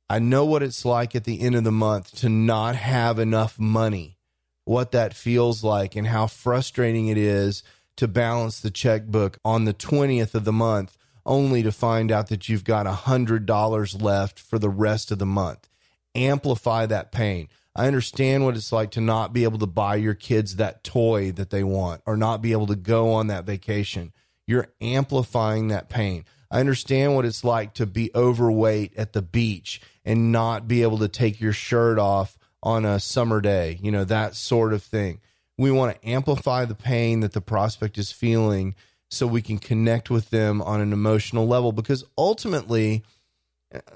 [0.10, 3.60] I know what it's like at the end of the month to not have enough
[3.60, 4.18] money,
[4.63, 7.63] what that feels like, and how frustrating it is
[7.98, 12.50] to balance the checkbook on the 20th of the month only to find out that
[12.50, 15.70] you've got $100 left for the rest of the month.
[16.16, 17.48] Amplify that pain.
[17.76, 21.32] I understand what it's like to not be able to buy your kids that toy
[21.32, 24.14] that they want or not be able to go on that vacation.
[24.46, 26.26] You're amplifying that pain.
[26.52, 31.00] I understand what it's like to be overweight at the beach and not be able
[31.00, 35.20] to take your shirt off on a summer day, you know, that sort of thing.
[35.58, 38.76] We want to amplify the pain that the prospect is feeling
[39.13, 43.04] so we can connect with them on an emotional level because ultimately,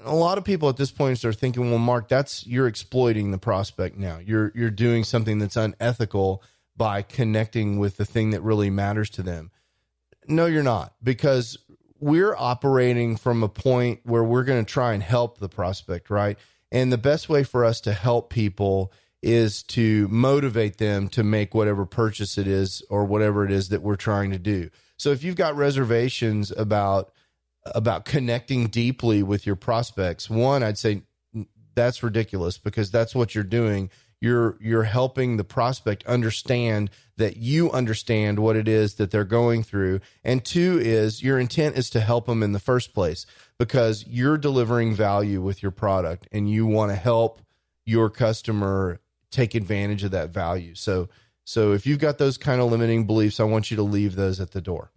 [0.04, 3.38] a lot of people at this point are thinking, well, Mark, that's you're exploiting the
[3.38, 4.18] prospect now.
[4.18, 6.42] You're you're doing something that's unethical
[6.76, 9.50] by connecting with the thing that really matters to them.
[10.26, 11.58] No, you're not, because
[12.00, 16.38] we're operating from a point where we're going to try and help the prospect, right?
[16.70, 21.54] And the best way for us to help people is to motivate them to make
[21.54, 24.70] whatever purchase it is or whatever it is that we're trying to do.
[24.98, 27.10] So if you've got reservations about
[27.74, 31.02] about connecting deeply with your prospects, one, I'd say
[31.74, 33.90] that's ridiculous because that's what you're doing.
[34.20, 39.62] You're you're helping the prospect understand that you understand what it is that they're going
[39.62, 40.00] through.
[40.24, 43.26] And two is your intent is to help them in the first place
[43.58, 47.40] because you're delivering value with your product and you want to help
[47.86, 50.74] your customer take advantage of that value.
[50.74, 51.08] So
[51.48, 54.38] so if you've got those kind of limiting beliefs, I want you to leave those
[54.38, 54.92] at the door.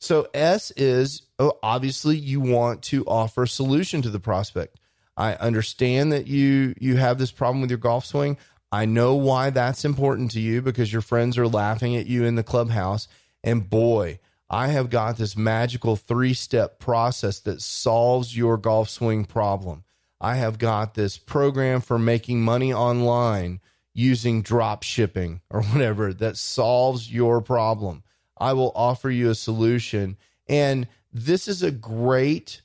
[0.00, 4.80] So S is oh, obviously you want to offer a solution to the prospect.
[5.16, 8.38] I understand that you you have this problem with your golf swing.
[8.72, 12.34] I know why that's important to you because your friends are laughing at you in
[12.34, 13.06] the clubhouse.
[13.44, 14.18] And boy,
[14.50, 19.84] I have got this magical three step process that solves your golf swing problem.
[20.20, 23.60] I have got this program for making money online
[23.98, 28.04] using drop shipping or whatever that solves your problem.
[28.38, 30.16] I will offer you a solution.
[30.48, 32.62] And this is a great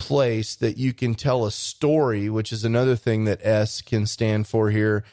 [0.00, 4.48] place that you can tell a story, which is another thing that S can stand
[4.48, 5.04] for here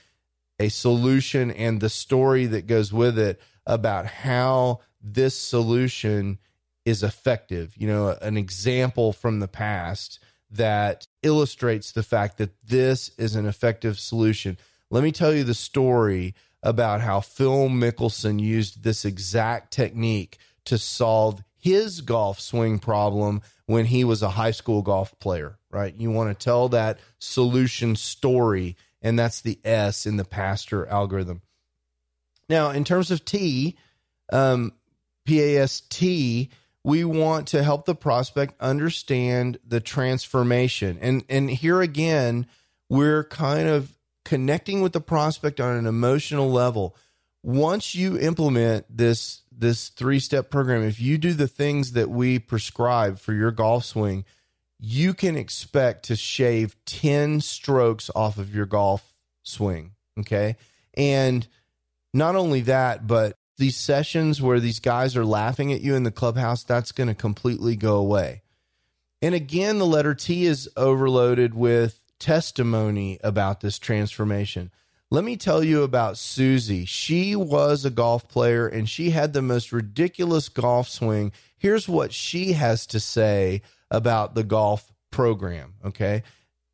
[0.59, 6.39] a solution and the story that goes with it about how this solution
[6.85, 7.75] is effective.
[7.77, 13.45] You know, an example from the past that illustrates the fact that this is an
[13.45, 14.57] effective solution.
[14.91, 20.77] Let me tell you the story about how Phil Mickelson used this exact technique to
[20.77, 25.95] solve his golf swing problem when he was a high school golf player, right?
[25.95, 31.41] You want to tell that solution story, and that's the S in the pastor algorithm.
[32.49, 33.77] Now, in terms of T,
[34.33, 34.73] um,
[35.25, 36.01] PAST,
[36.83, 40.97] we want to help the prospect understand the transformation.
[40.99, 42.47] And and here again,
[42.89, 46.95] we're kind of connecting with the prospect on an emotional level.
[47.43, 53.19] Once you implement this this three-step program, if you do the things that we prescribe
[53.19, 54.25] for your golf swing,
[54.79, 59.13] you can expect to shave 10 strokes off of your golf
[59.43, 60.55] swing, okay?
[60.95, 61.47] And
[62.13, 66.11] not only that, but these sessions where these guys are laughing at you in the
[66.11, 68.41] clubhouse, that's going to completely go away.
[69.21, 74.71] And again, the letter T is overloaded with testimony about this transformation.
[75.09, 76.85] Let me tell you about Susie.
[76.85, 81.33] She was a golf player and she had the most ridiculous golf swing.
[81.57, 86.23] Here's what she has to say about the golf program, okay?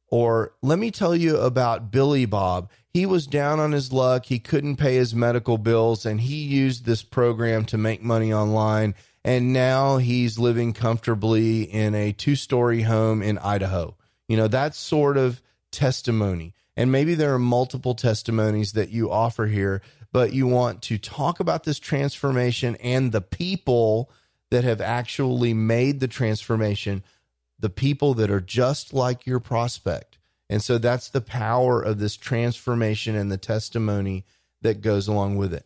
[0.09, 2.69] Or let me tell you about Billy Bob.
[2.89, 4.25] He was down on his luck.
[4.25, 8.95] He couldn't pay his medical bills, and he used this program to make money online.
[9.23, 13.96] And now he's living comfortably in a two story home in Idaho.
[14.28, 16.53] You know, that sort of testimony.
[16.75, 21.39] And maybe there are multiple testimonies that you offer here, but you want to talk
[21.39, 24.11] about this transformation and the people
[24.51, 27.03] that have actually made the transformation
[27.59, 30.17] the people that are just like your prospect.
[30.49, 34.25] And so that's the power of this transformation and the testimony
[34.61, 35.65] that goes along with it.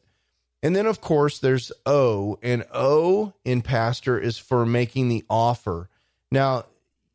[0.64, 5.89] And then, of course, there's O, and O in pastor is for making the offer.
[6.32, 6.66] Now,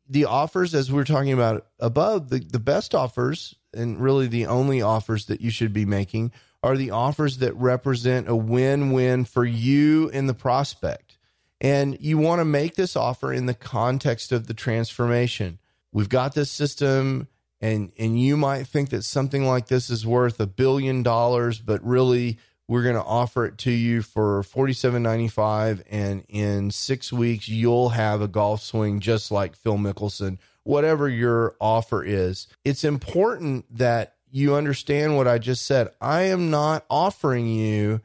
[0.09, 4.45] the offers, as we are talking about above, the, the best offers, and really the
[4.45, 6.31] only offers that you should be making,
[6.63, 11.17] are the offers that represent a win win for you and the prospect.
[11.59, 15.59] And you want to make this offer in the context of the transformation.
[15.91, 17.27] We've got this system
[17.59, 21.83] and and you might think that something like this is worth a billion dollars, but
[21.83, 22.37] really
[22.67, 28.21] we're going to offer it to you for 47.95 and in 6 weeks you'll have
[28.21, 34.55] a golf swing just like Phil Mickelson whatever your offer is it's important that you
[34.55, 38.01] understand what I just said I am not offering you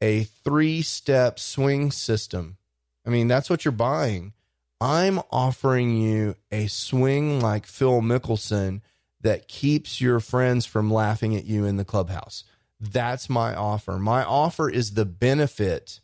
[0.00, 2.58] a 3 step swing system
[3.06, 4.32] I mean, that's what you're buying.
[4.80, 8.80] I'm offering you a swing like Phil Mickelson
[9.20, 12.44] that keeps your friends from laughing at you in the clubhouse.
[12.82, 13.98] That's my offer.
[13.98, 16.00] My offer is the benefit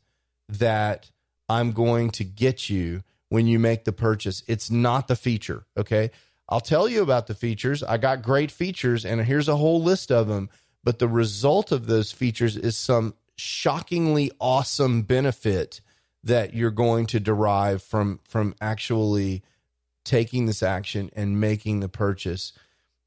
[0.49, 1.11] that
[1.49, 4.45] I'm going to get you when you make the purchase.
[4.47, 5.67] It's not the feature.
[5.77, 6.11] Okay.
[6.49, 7.83] I'll tell you about the features.
[7.83, 10.49] I got great features, and here's a whole list of them.
[10.83, 15.81] But the result of those features is some shockingly awesome benefit
[16.25, 19.43] that you're going to derive from from actually
[20.05, 22.53] taking this action and making the purchase.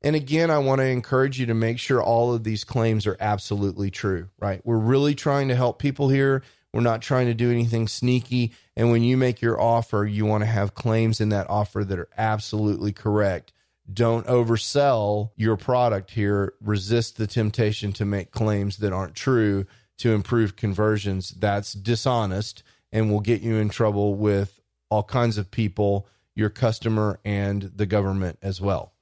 [0.04, 3.18] And again, I want to encourage you to make sure all of these claims are
[3.20, 4.62] absolutely true, right?
[4.64, 6.42] We're really trying to help people here.
[6.74, 8.54] We're not trying to do anything sneaky.
[8.76, 12.00] And when you make your offer, you want to have claims in that offer that
[12.00, 13.54] are absolutely correct.
[13.92, 16.54] Don't oversell your product here.
[16.62, 19.66] Resist the temptation to make claims that aren't true
[19.98, 21.32] to improve conversions.
[21.32, 27.20] That's dishonest and will get you in trouble with all kinds of people, your customer,
[27.24, 28.94] and the government as well.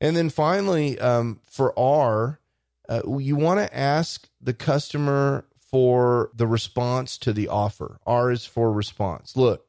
[0.00, 2.40] And then finally, um, for R,
[2.88, 8.00] uh, you want to ask the customer for the response to the offer.
[8.06, 9.36] R is for response.
[9.36, 9.66] Look,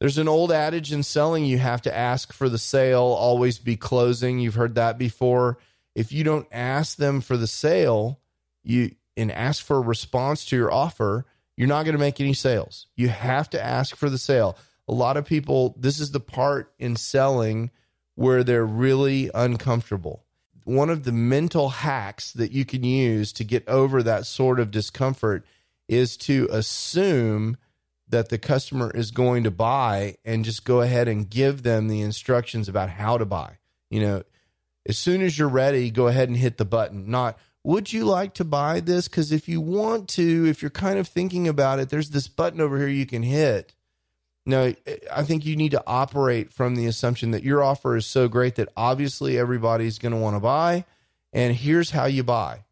[0.00, 3.76] there's an old adage in selling you have to ask for the sale, always be
[3.76, 4.38] closing.
[4.38, 5.58] You've heard that before.
[5.94, 8.20] If you don't ask them for the sale,
[8.62, 11.24] you and ask for a response to your offer,
[11.56, 12.88] you're not going to make any sales.
[12.96, 14.58] You have to ask for the sale.
[14.88, 17.70] A lot of people, this is the part in selling
[18.14, 20.24] where they're really uncomfortable.
[20.64, 24.70] One of the mental hacks that you can use to get over that sort of
[24.70, 25.44] discomfort
[25.88, 27.58] is to assume
[28.08, 32.00] that the customer is going to buy and just go ahead and give them the
[32.00, 33.58] instructions about how to buy.
[33.90, 34.22] You know,
[34.86, 38.34] as soon as you're ready, go ahead and hit the button, not would you like
[38.34, 39.08] to buy this?
[39.08, 42.60] Because if you want to, if you're kind of thinking about it, there's this button
[42.60, 43.72] over here you can hit.
[44.46, 44.74] No,
[45.12, 48.56] I think you need to operate from the assumption that your offer is so great
[48.56, 50.84] that obviously everybody's going to want to buy.
[51.32, 52.64] And here's how you buy.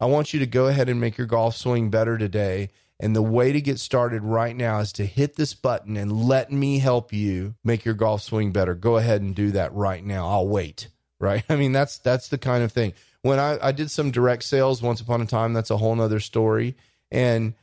[0.00, 2.70] I want you to go ahead and make your golf swing better today.
[2.98, 6.50] And the way to get started right now is to hit this button and let
[6.50, 8.74] me help you make your golf swing better.
[8.74, 10.28] Go ahead and do that right now.
[10.28, 10.88] I'll wait.
[11.18, 11.44] Right.
[11.48, 12.92] I mean, that's that's the kind of thing.
[13.22, 16.20] When I, I did some direct sales once upon a time, that's a whole nother
[16.20, 16.76] story.
[17.10, 17.54] And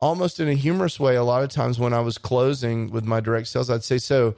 [0.00, 3.20] almost in a humorous way, a lot of times when I was closing with my
[3.20, 4.36] direct sales, I'd say, So,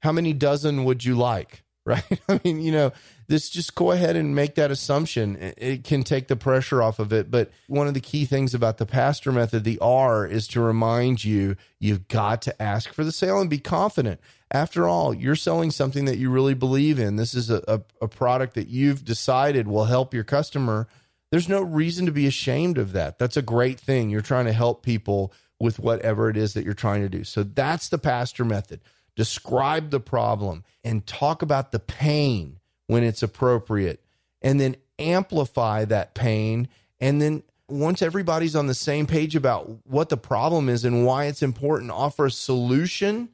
[0.00, 1.62] how many dozen would you like?
[1.84, 2.04] Right.
[2.28, 2.92] I mean, you know,
[3.26, 5.36] this just go ahead and make that assumption.
[5.56, 7.28] It, can take the pressure off of it.
[7.28, 11.24] But one of the key things about the pastor method, the R, is to remind
[11.24, 14.20] you you've got to ask for the sale and be confident.
[14.52, 17.16] After all, you're selling something that you really believe in.
[17.16, 20.86] This is a, a, a product that you've decided will help your customer.
[21.32, 23.18] There's no reason to be ashamed of that.
[23.18, 24.10] That's a great thing.
[24.10, 27.24] You're trying to help people with whatever it is that you're trying to do.
[27.24, 28.80] So that's the pastor method
[29.14, 34.02] describe the problem, and talk about the pain when it's appropriate,
[34.40, 36.68] and then amplify that pain.
[37.00, 41.26] And then once everybody's on the same page about what the problem is and why
[41.26, 43.28] it's important, offer a solution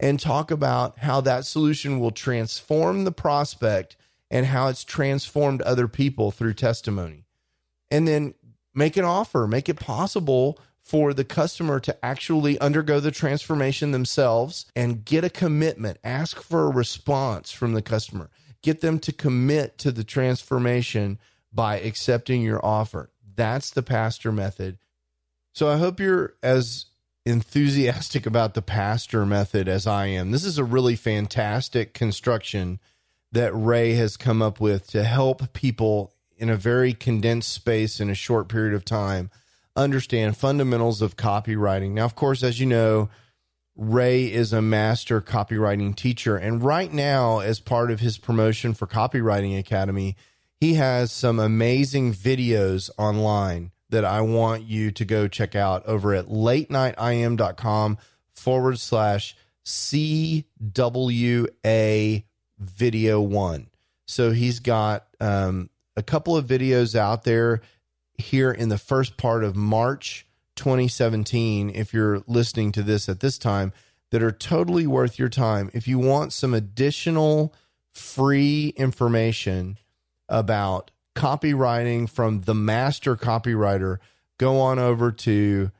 [0.00, 3.96] and talk about how that solution will transform the prospect
[4.30, 7.21] and how it's transformed other people through testimony.
[7.92, 8.34] And then
[8.74, 14.66] make an offer, make it possible for the customer to actually undergo the transformation themselves
[14.74, 15.98] and get a commitment.
[16.02, 18.30] Ask for a response from the customer.
[18.62, 21.18] Get them to commit to the transformation
[21.52, 23.10] by accepting your offer.
[23.34, 24.78] That's the pastor method.
[25.52, 26.86] So I hope you're as
[27.24, 30.30] enthusiastic about the pastor method as I am.
[30.30, 32.80] This is a really fantastic construction
[33.30, 36.11] that Ray has come up with to help people
[36.42, 39.30] in a very condensed space in a short period of time
[39.76, 41.92] understand fundamentals of copywriting.
[41.92, 43.08] Now, of course, as you know,
[43.76, 46.36] Ray is a master copywriting teacher.
[46.36, 50.16] And right now, as part of his promotion for Copywriting Academy,
[50.60, 56.12] he has some amazing videos online that I want you to go check out over
[56.14, 57.98] at latenightim.com
[58.34, 60.44] forward slash CWA
[62.58, 63.68] video one.
[64.06, 67.60] So he's got um, a couple of videos out there
[68.16, 70.26] here in the first part of March
[70.56, 73.72] 2017, if you're listening to this at this time,
[74.10, 75.70] that are totally worth your time.
[75.72, 77.54] If you want some additional
[77.90, 79.78] free information
[80.28, 83.98] about copywriting from the master copywriter,
[84.38, 85.70] go on over to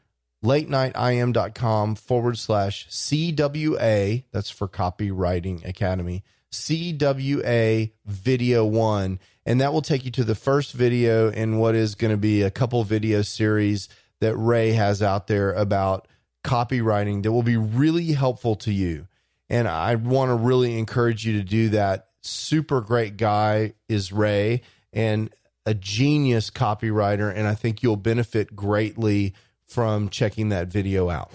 [0.45, 4.25] latenightim.com forward slash CWA.
[4.33, 6.25] That's for Copywriting Academy.
[6.53, 11.95] CWA Video One and that will take you to the first video in what is
[11.95, 13.89] going to be a couple video series
[14.21, 16.07] that Ray has out there about
[16.45, 19.09] copywriting that will be really helpful to you.
[19.49, 22.09] And I want to really encourage you to do that.
[22.23, 25.29] Super great guy is Ray and
[25.67, 27.33] a genius copywriter.
[27.35, 29.35] And I think you'll benefit greatly
[29.67, 31.33] from checking that video out.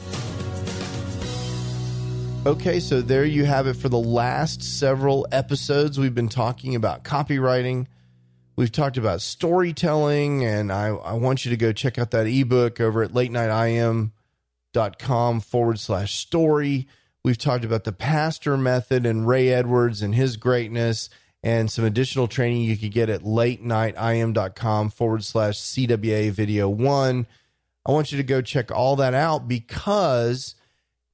[2.47, 5.99] Okay, so there you have it for the last several episodes.
[5.99, 7.87] We've been talking about copywriting
[8.57, 12.81] We've talked about storytelling, and I, I want you to go check out that ebook
[12.81, 16.87] over at late latenightim.com forward slash story.
[17.23, 21.11] We've talked about the pastor method and Ray Edwards and his greatness,
[21.43, 27.27] and some additional training you could get at late latenightim.com forward slash CWA video one.
[27.85, 30.55] I want you to go check all that out because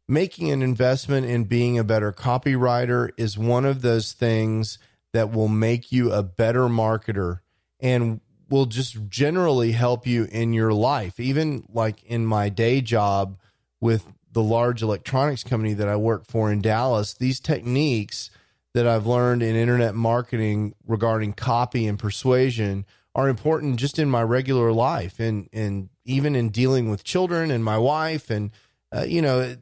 [0.07, 4.77] making an investment in being a better copywriter is one of those things
[5.13, 7.39] that will make you a better marketer
[7.79, 11.19] and will just generally help you in your life.
[11.19, 13.37] Even like in my day job
[13.79, 18.29] with the large electronics company that I work for in Dallas, these techniques
[18.73, 22.85] that I've learned in internet marketing regarding copy and persuasion
[23.15, 27.63] are important just in my regular life and and even in dealing with children and
[27.63, 28.49] my wife and
[28.95, 29.55] uh, you know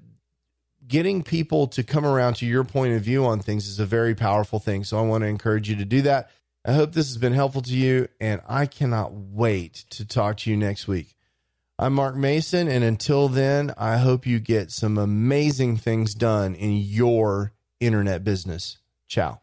[0.92, 4.14] getting people to come around to your point of view on things is a very
[4.14, 4.84] powerful thing.
[4.84, 6.30] So I want to encourage you to do that.
[6.66, 10.52] I hope this has been helpful to you, and I cannot wait to talk to
[10.52, 11.16] you next week.
[11.80, 16.74] I'm Mark Mason, and until then, I hope you get some amazing things done in
[16.74, 18.78] your internet business.
[19.08, 19.40] Ciao.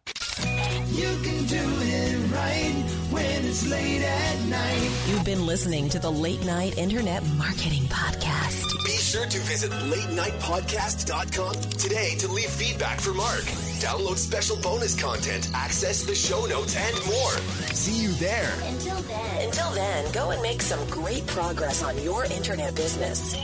[3.49, 4.90] It's late at night.
[5.07, 8.62] You've been listening to the Late Night Internet Marketing Podcast.
[8.84, 13.44] Be sure to visit latenightpodcast.com today to leave feedback for Mark.
[13.80, 17.32] Download special bonus content, access the show notes, and more.
[17.72, 18.53] See you there.
[18.66, 23.34] Until then, until then, go and make some great progress on your internet business.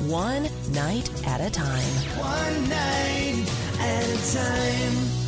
[0.00, 1.92] One night at a time.
[2.18, 3.48] One night
[3.80, 5.23] at a time.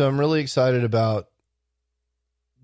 [0.00, 1.28] So I'm really excited about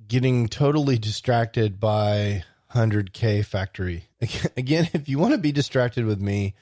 [0.08, 4.04] getting totally distracted by 100K Factory.
[4.56, 6.54] Again, if you want to be distracted with me,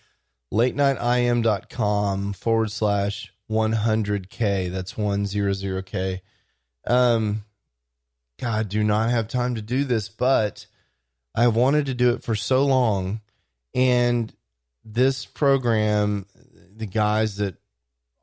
[0.50, 4.72] late nightim.com forward slash 100K.
[4.72, 6.22] That's 100K.
[6.88, 7.44] Um,
[8.40, 10.66] God, do not have time to do this, but
[11.36, 13.20] I wanted to do it for so long.
[13.76, 14.34] And
[14.84, 16.26] this program,
[16.74, 17.58] the guys that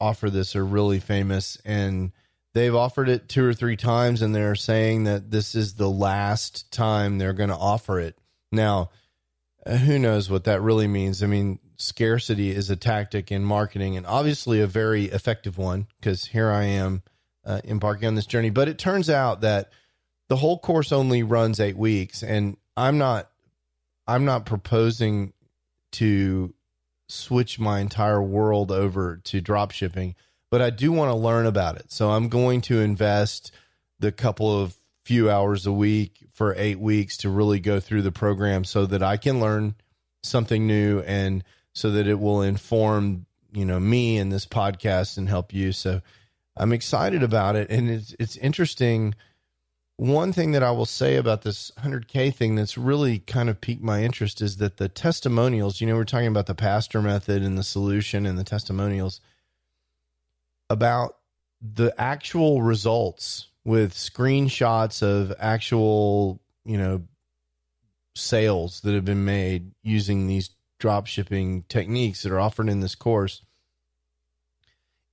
[0.01, 2.11] offer this are really famous and
[2.53, 6.71] they've offered it two or three times and they're saying that this is the last
[6.71, 8.17] time they're going to offer it.
[8.51, 8.89] Now,
[9.65, 11.23] uh, who knows what that really means?
[11.23, 16.25] I mean, scarcity is a tactic in marketing and obviously a very effective one because
[16.25, 17.03] here I am
[17.45, 18.49] uh, embarking on this journey.
[18.49, 19.71] But it turns out that
[20.29, 23.29] the whole course only runs eight weeks and I'm not
[24.07, 25.33] I'm not proposing
[25.93, 26.53] to
[27.07, 30.15] switch my entire world over to drop shipping,
[30.51, 31.91] but I do want to learn about it.
[31.91, 33.51] So I'm going to invest
[33.99, 34.75] the couple of
[35.05, 39.01] few hours a week for eight weeks to really go through the program so that
[39.01, 39.75] I can learn
[40.21, 41.43] something new and
[41.73, 45.71] so that it will inform, you know, me and this podcast and help you.
[45.71, 46.01] So
[46.57, 47.69] I'm excited about it.
[47.69, 49.15] And it's, it's interesting
[49.97, 53.83] one thing that I will say about this 100K thing that's really kind of piqued
[53.83, 57.57] my interest is that the testimonials, you know, we're talking about the pastor method and
[57.57, 59.21] the solution and the testimonials
[60.71, 61.17] about
[61.61, 67.03] the actual results with screenshots of actual, you know,
[68.15, 70.49] sales that have been made using these
[70.79, 73.43] drop shipping techniques that are offered in this course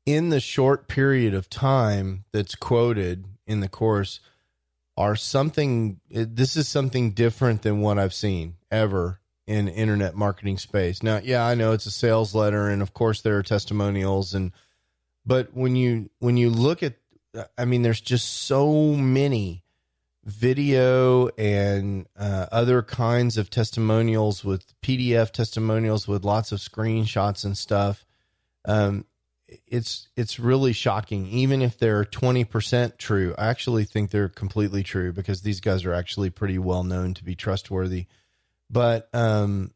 [0.09, 4.21] in the short period of time that's quoted in the course
[4.97, 11.03] are something this is something different than what I've seen ever in internet marketing space.
[11.03, 14.53] Now, yeah, I know it's a sales letter and of course there are testimonials and
[15.29, 16.95] but when you when you look at
[17.57, 19.62] I mean there's just so many
[20.24, 27.57] video and uh, other kinds of testimonials with PDF testimonials with lots of screenshots and
[27.57, 28.07] stuff.
[28.64, 29.05] Um,
[29.66, 31.26] it's it's really shocking.
[31.26, 35.95] Even if they're 20% true i actually think they're completely true because these guys are
[35.95, 38.07] actually pretty well known to be trustworthy.
[38.70, 39.72] But um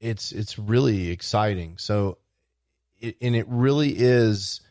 [0.00, 1.76] it's it's really exciting.
[1.76, 2.18] So
[3.00, 4.62] it, and it really is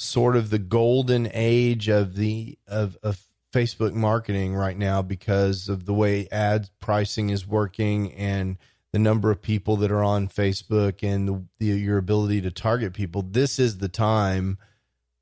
[0.00, 3.22] sort of the golden age of the of of
[3.52, 8.56] Facebook marketing right now because of the way ad pricing is working and
[8.92, 12.94] the number of people that are on Facebook and the, the, your ability to target
[12.94, 14.56] people, this is the time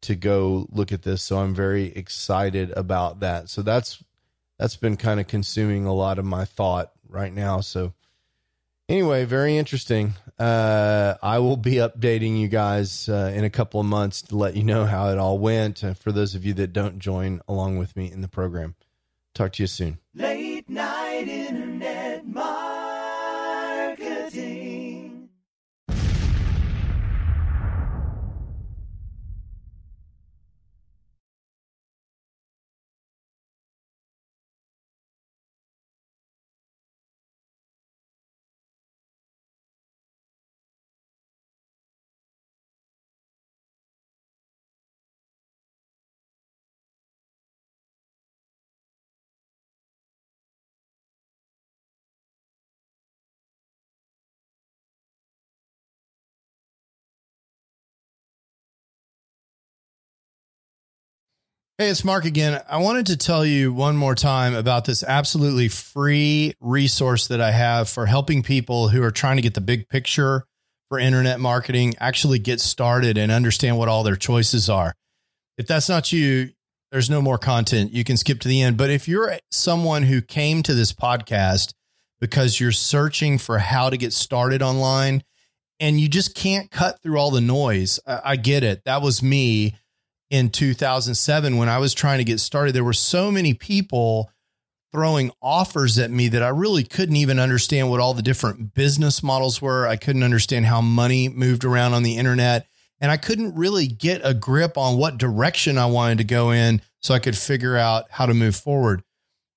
[0.03, 1.23] to go look at this.
[1.23, 3.49] So I'm very excited about that.
[3.49, 4.03] So that's
[4.61, 7.63] that's been kind of consuming a lot of my thought right now.
[7.63, 7.95] So
[8.89, 10.15] anyway, very interesting.
[10.39, 14.57] Uh, I will be updating you guys uh, in a couple of months to let
[14.57, 15.83] you know how it all went.
[15.83, 18.75] Uh, for those of you that don't join along with me in the program,
[19.35, 19.99] talk to you soon.
[61.81, 62.61] Hey, it's Mark again.
[62.69, 67.53] I wanted to tell you one more time about this absolutely free resource that I
[67.53, 70.45] have for helping people who are trying to get the big picture
[70.89, 74.97] for internet marketing actually get started and understand what all their choices are.
[75.57, 76.51] If that's not you,
[76.91, 77.93] there's no more content.
[77.93, 78.77] You can skip to the end.
[78.77, 81.75] But if you're someone who came to this podcast
[82.19, 85.23] because you're searching for how to get started online
[85.79, 88.83] and you just can't cut through all the noise, I, I get it.
[88.85, 89.77] That was me
[90.31, 92.75] in 2007 when I was trying to get started.
[92.75, 94.31] There were so many people
[94.93, 99.23] throwing offers at me that I really couldn't even understand what all the different business
[99.23, 99.87] models were.
[99.87, 102.67] I couldn't understand how money moved around on the internet.
[103.01, 106.83] And I couldn't really get a grip on what direction I wanted to go in
[107.01, 109.03] so I could figure out how to move forward.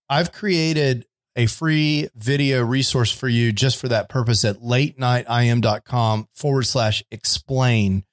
[0.10, 1.06] I've created
[1.36, 8.04] a free video resource for you just for that purpose at latenightIM.com forward slash explain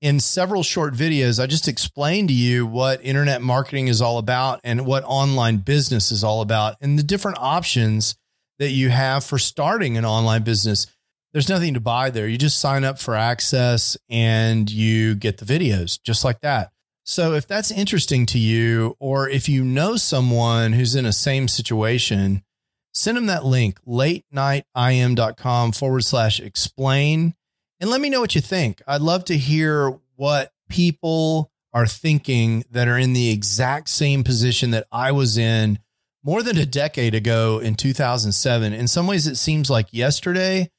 [0.00, 4.60] in several short videos, I just explained to you what internet marketing is all about
[4.62, 8.16] and what online business is all about and the different options
[8.58, 10.86] that you have for starting an online business.
[11.32, 12.28] There's nothing to buy there.
[12.28, 16.70] You just sign up for access and you get the videos just like that.
[17.04, 21.46] So if that's interesting to you, or if you know someone who's in a same
[21.46, 22.42] situation,
[22.92, 27.34] send them that link, late nightim.com forward slash explain,
[27.80, 28.82] and let me know what you think.
[28.86, 34.70] I'd love to hear what people are thinking that are in the exact same position
[34.70, 35.78] that I was in
[36.24, 38.72] more than a decade ago in 2007.
[38.72, 40.70] In some ways, it seems like yesterday.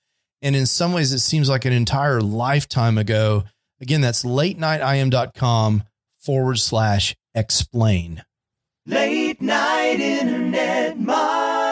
[0.41, 3.43] And in some ways, it seems like an entire lifetime ago.
[3.79, 5.83] Again, that's late nightim.com
[6.17, 8.23] forward slash explain.
[8.85, 11.66] Late night internet marketing.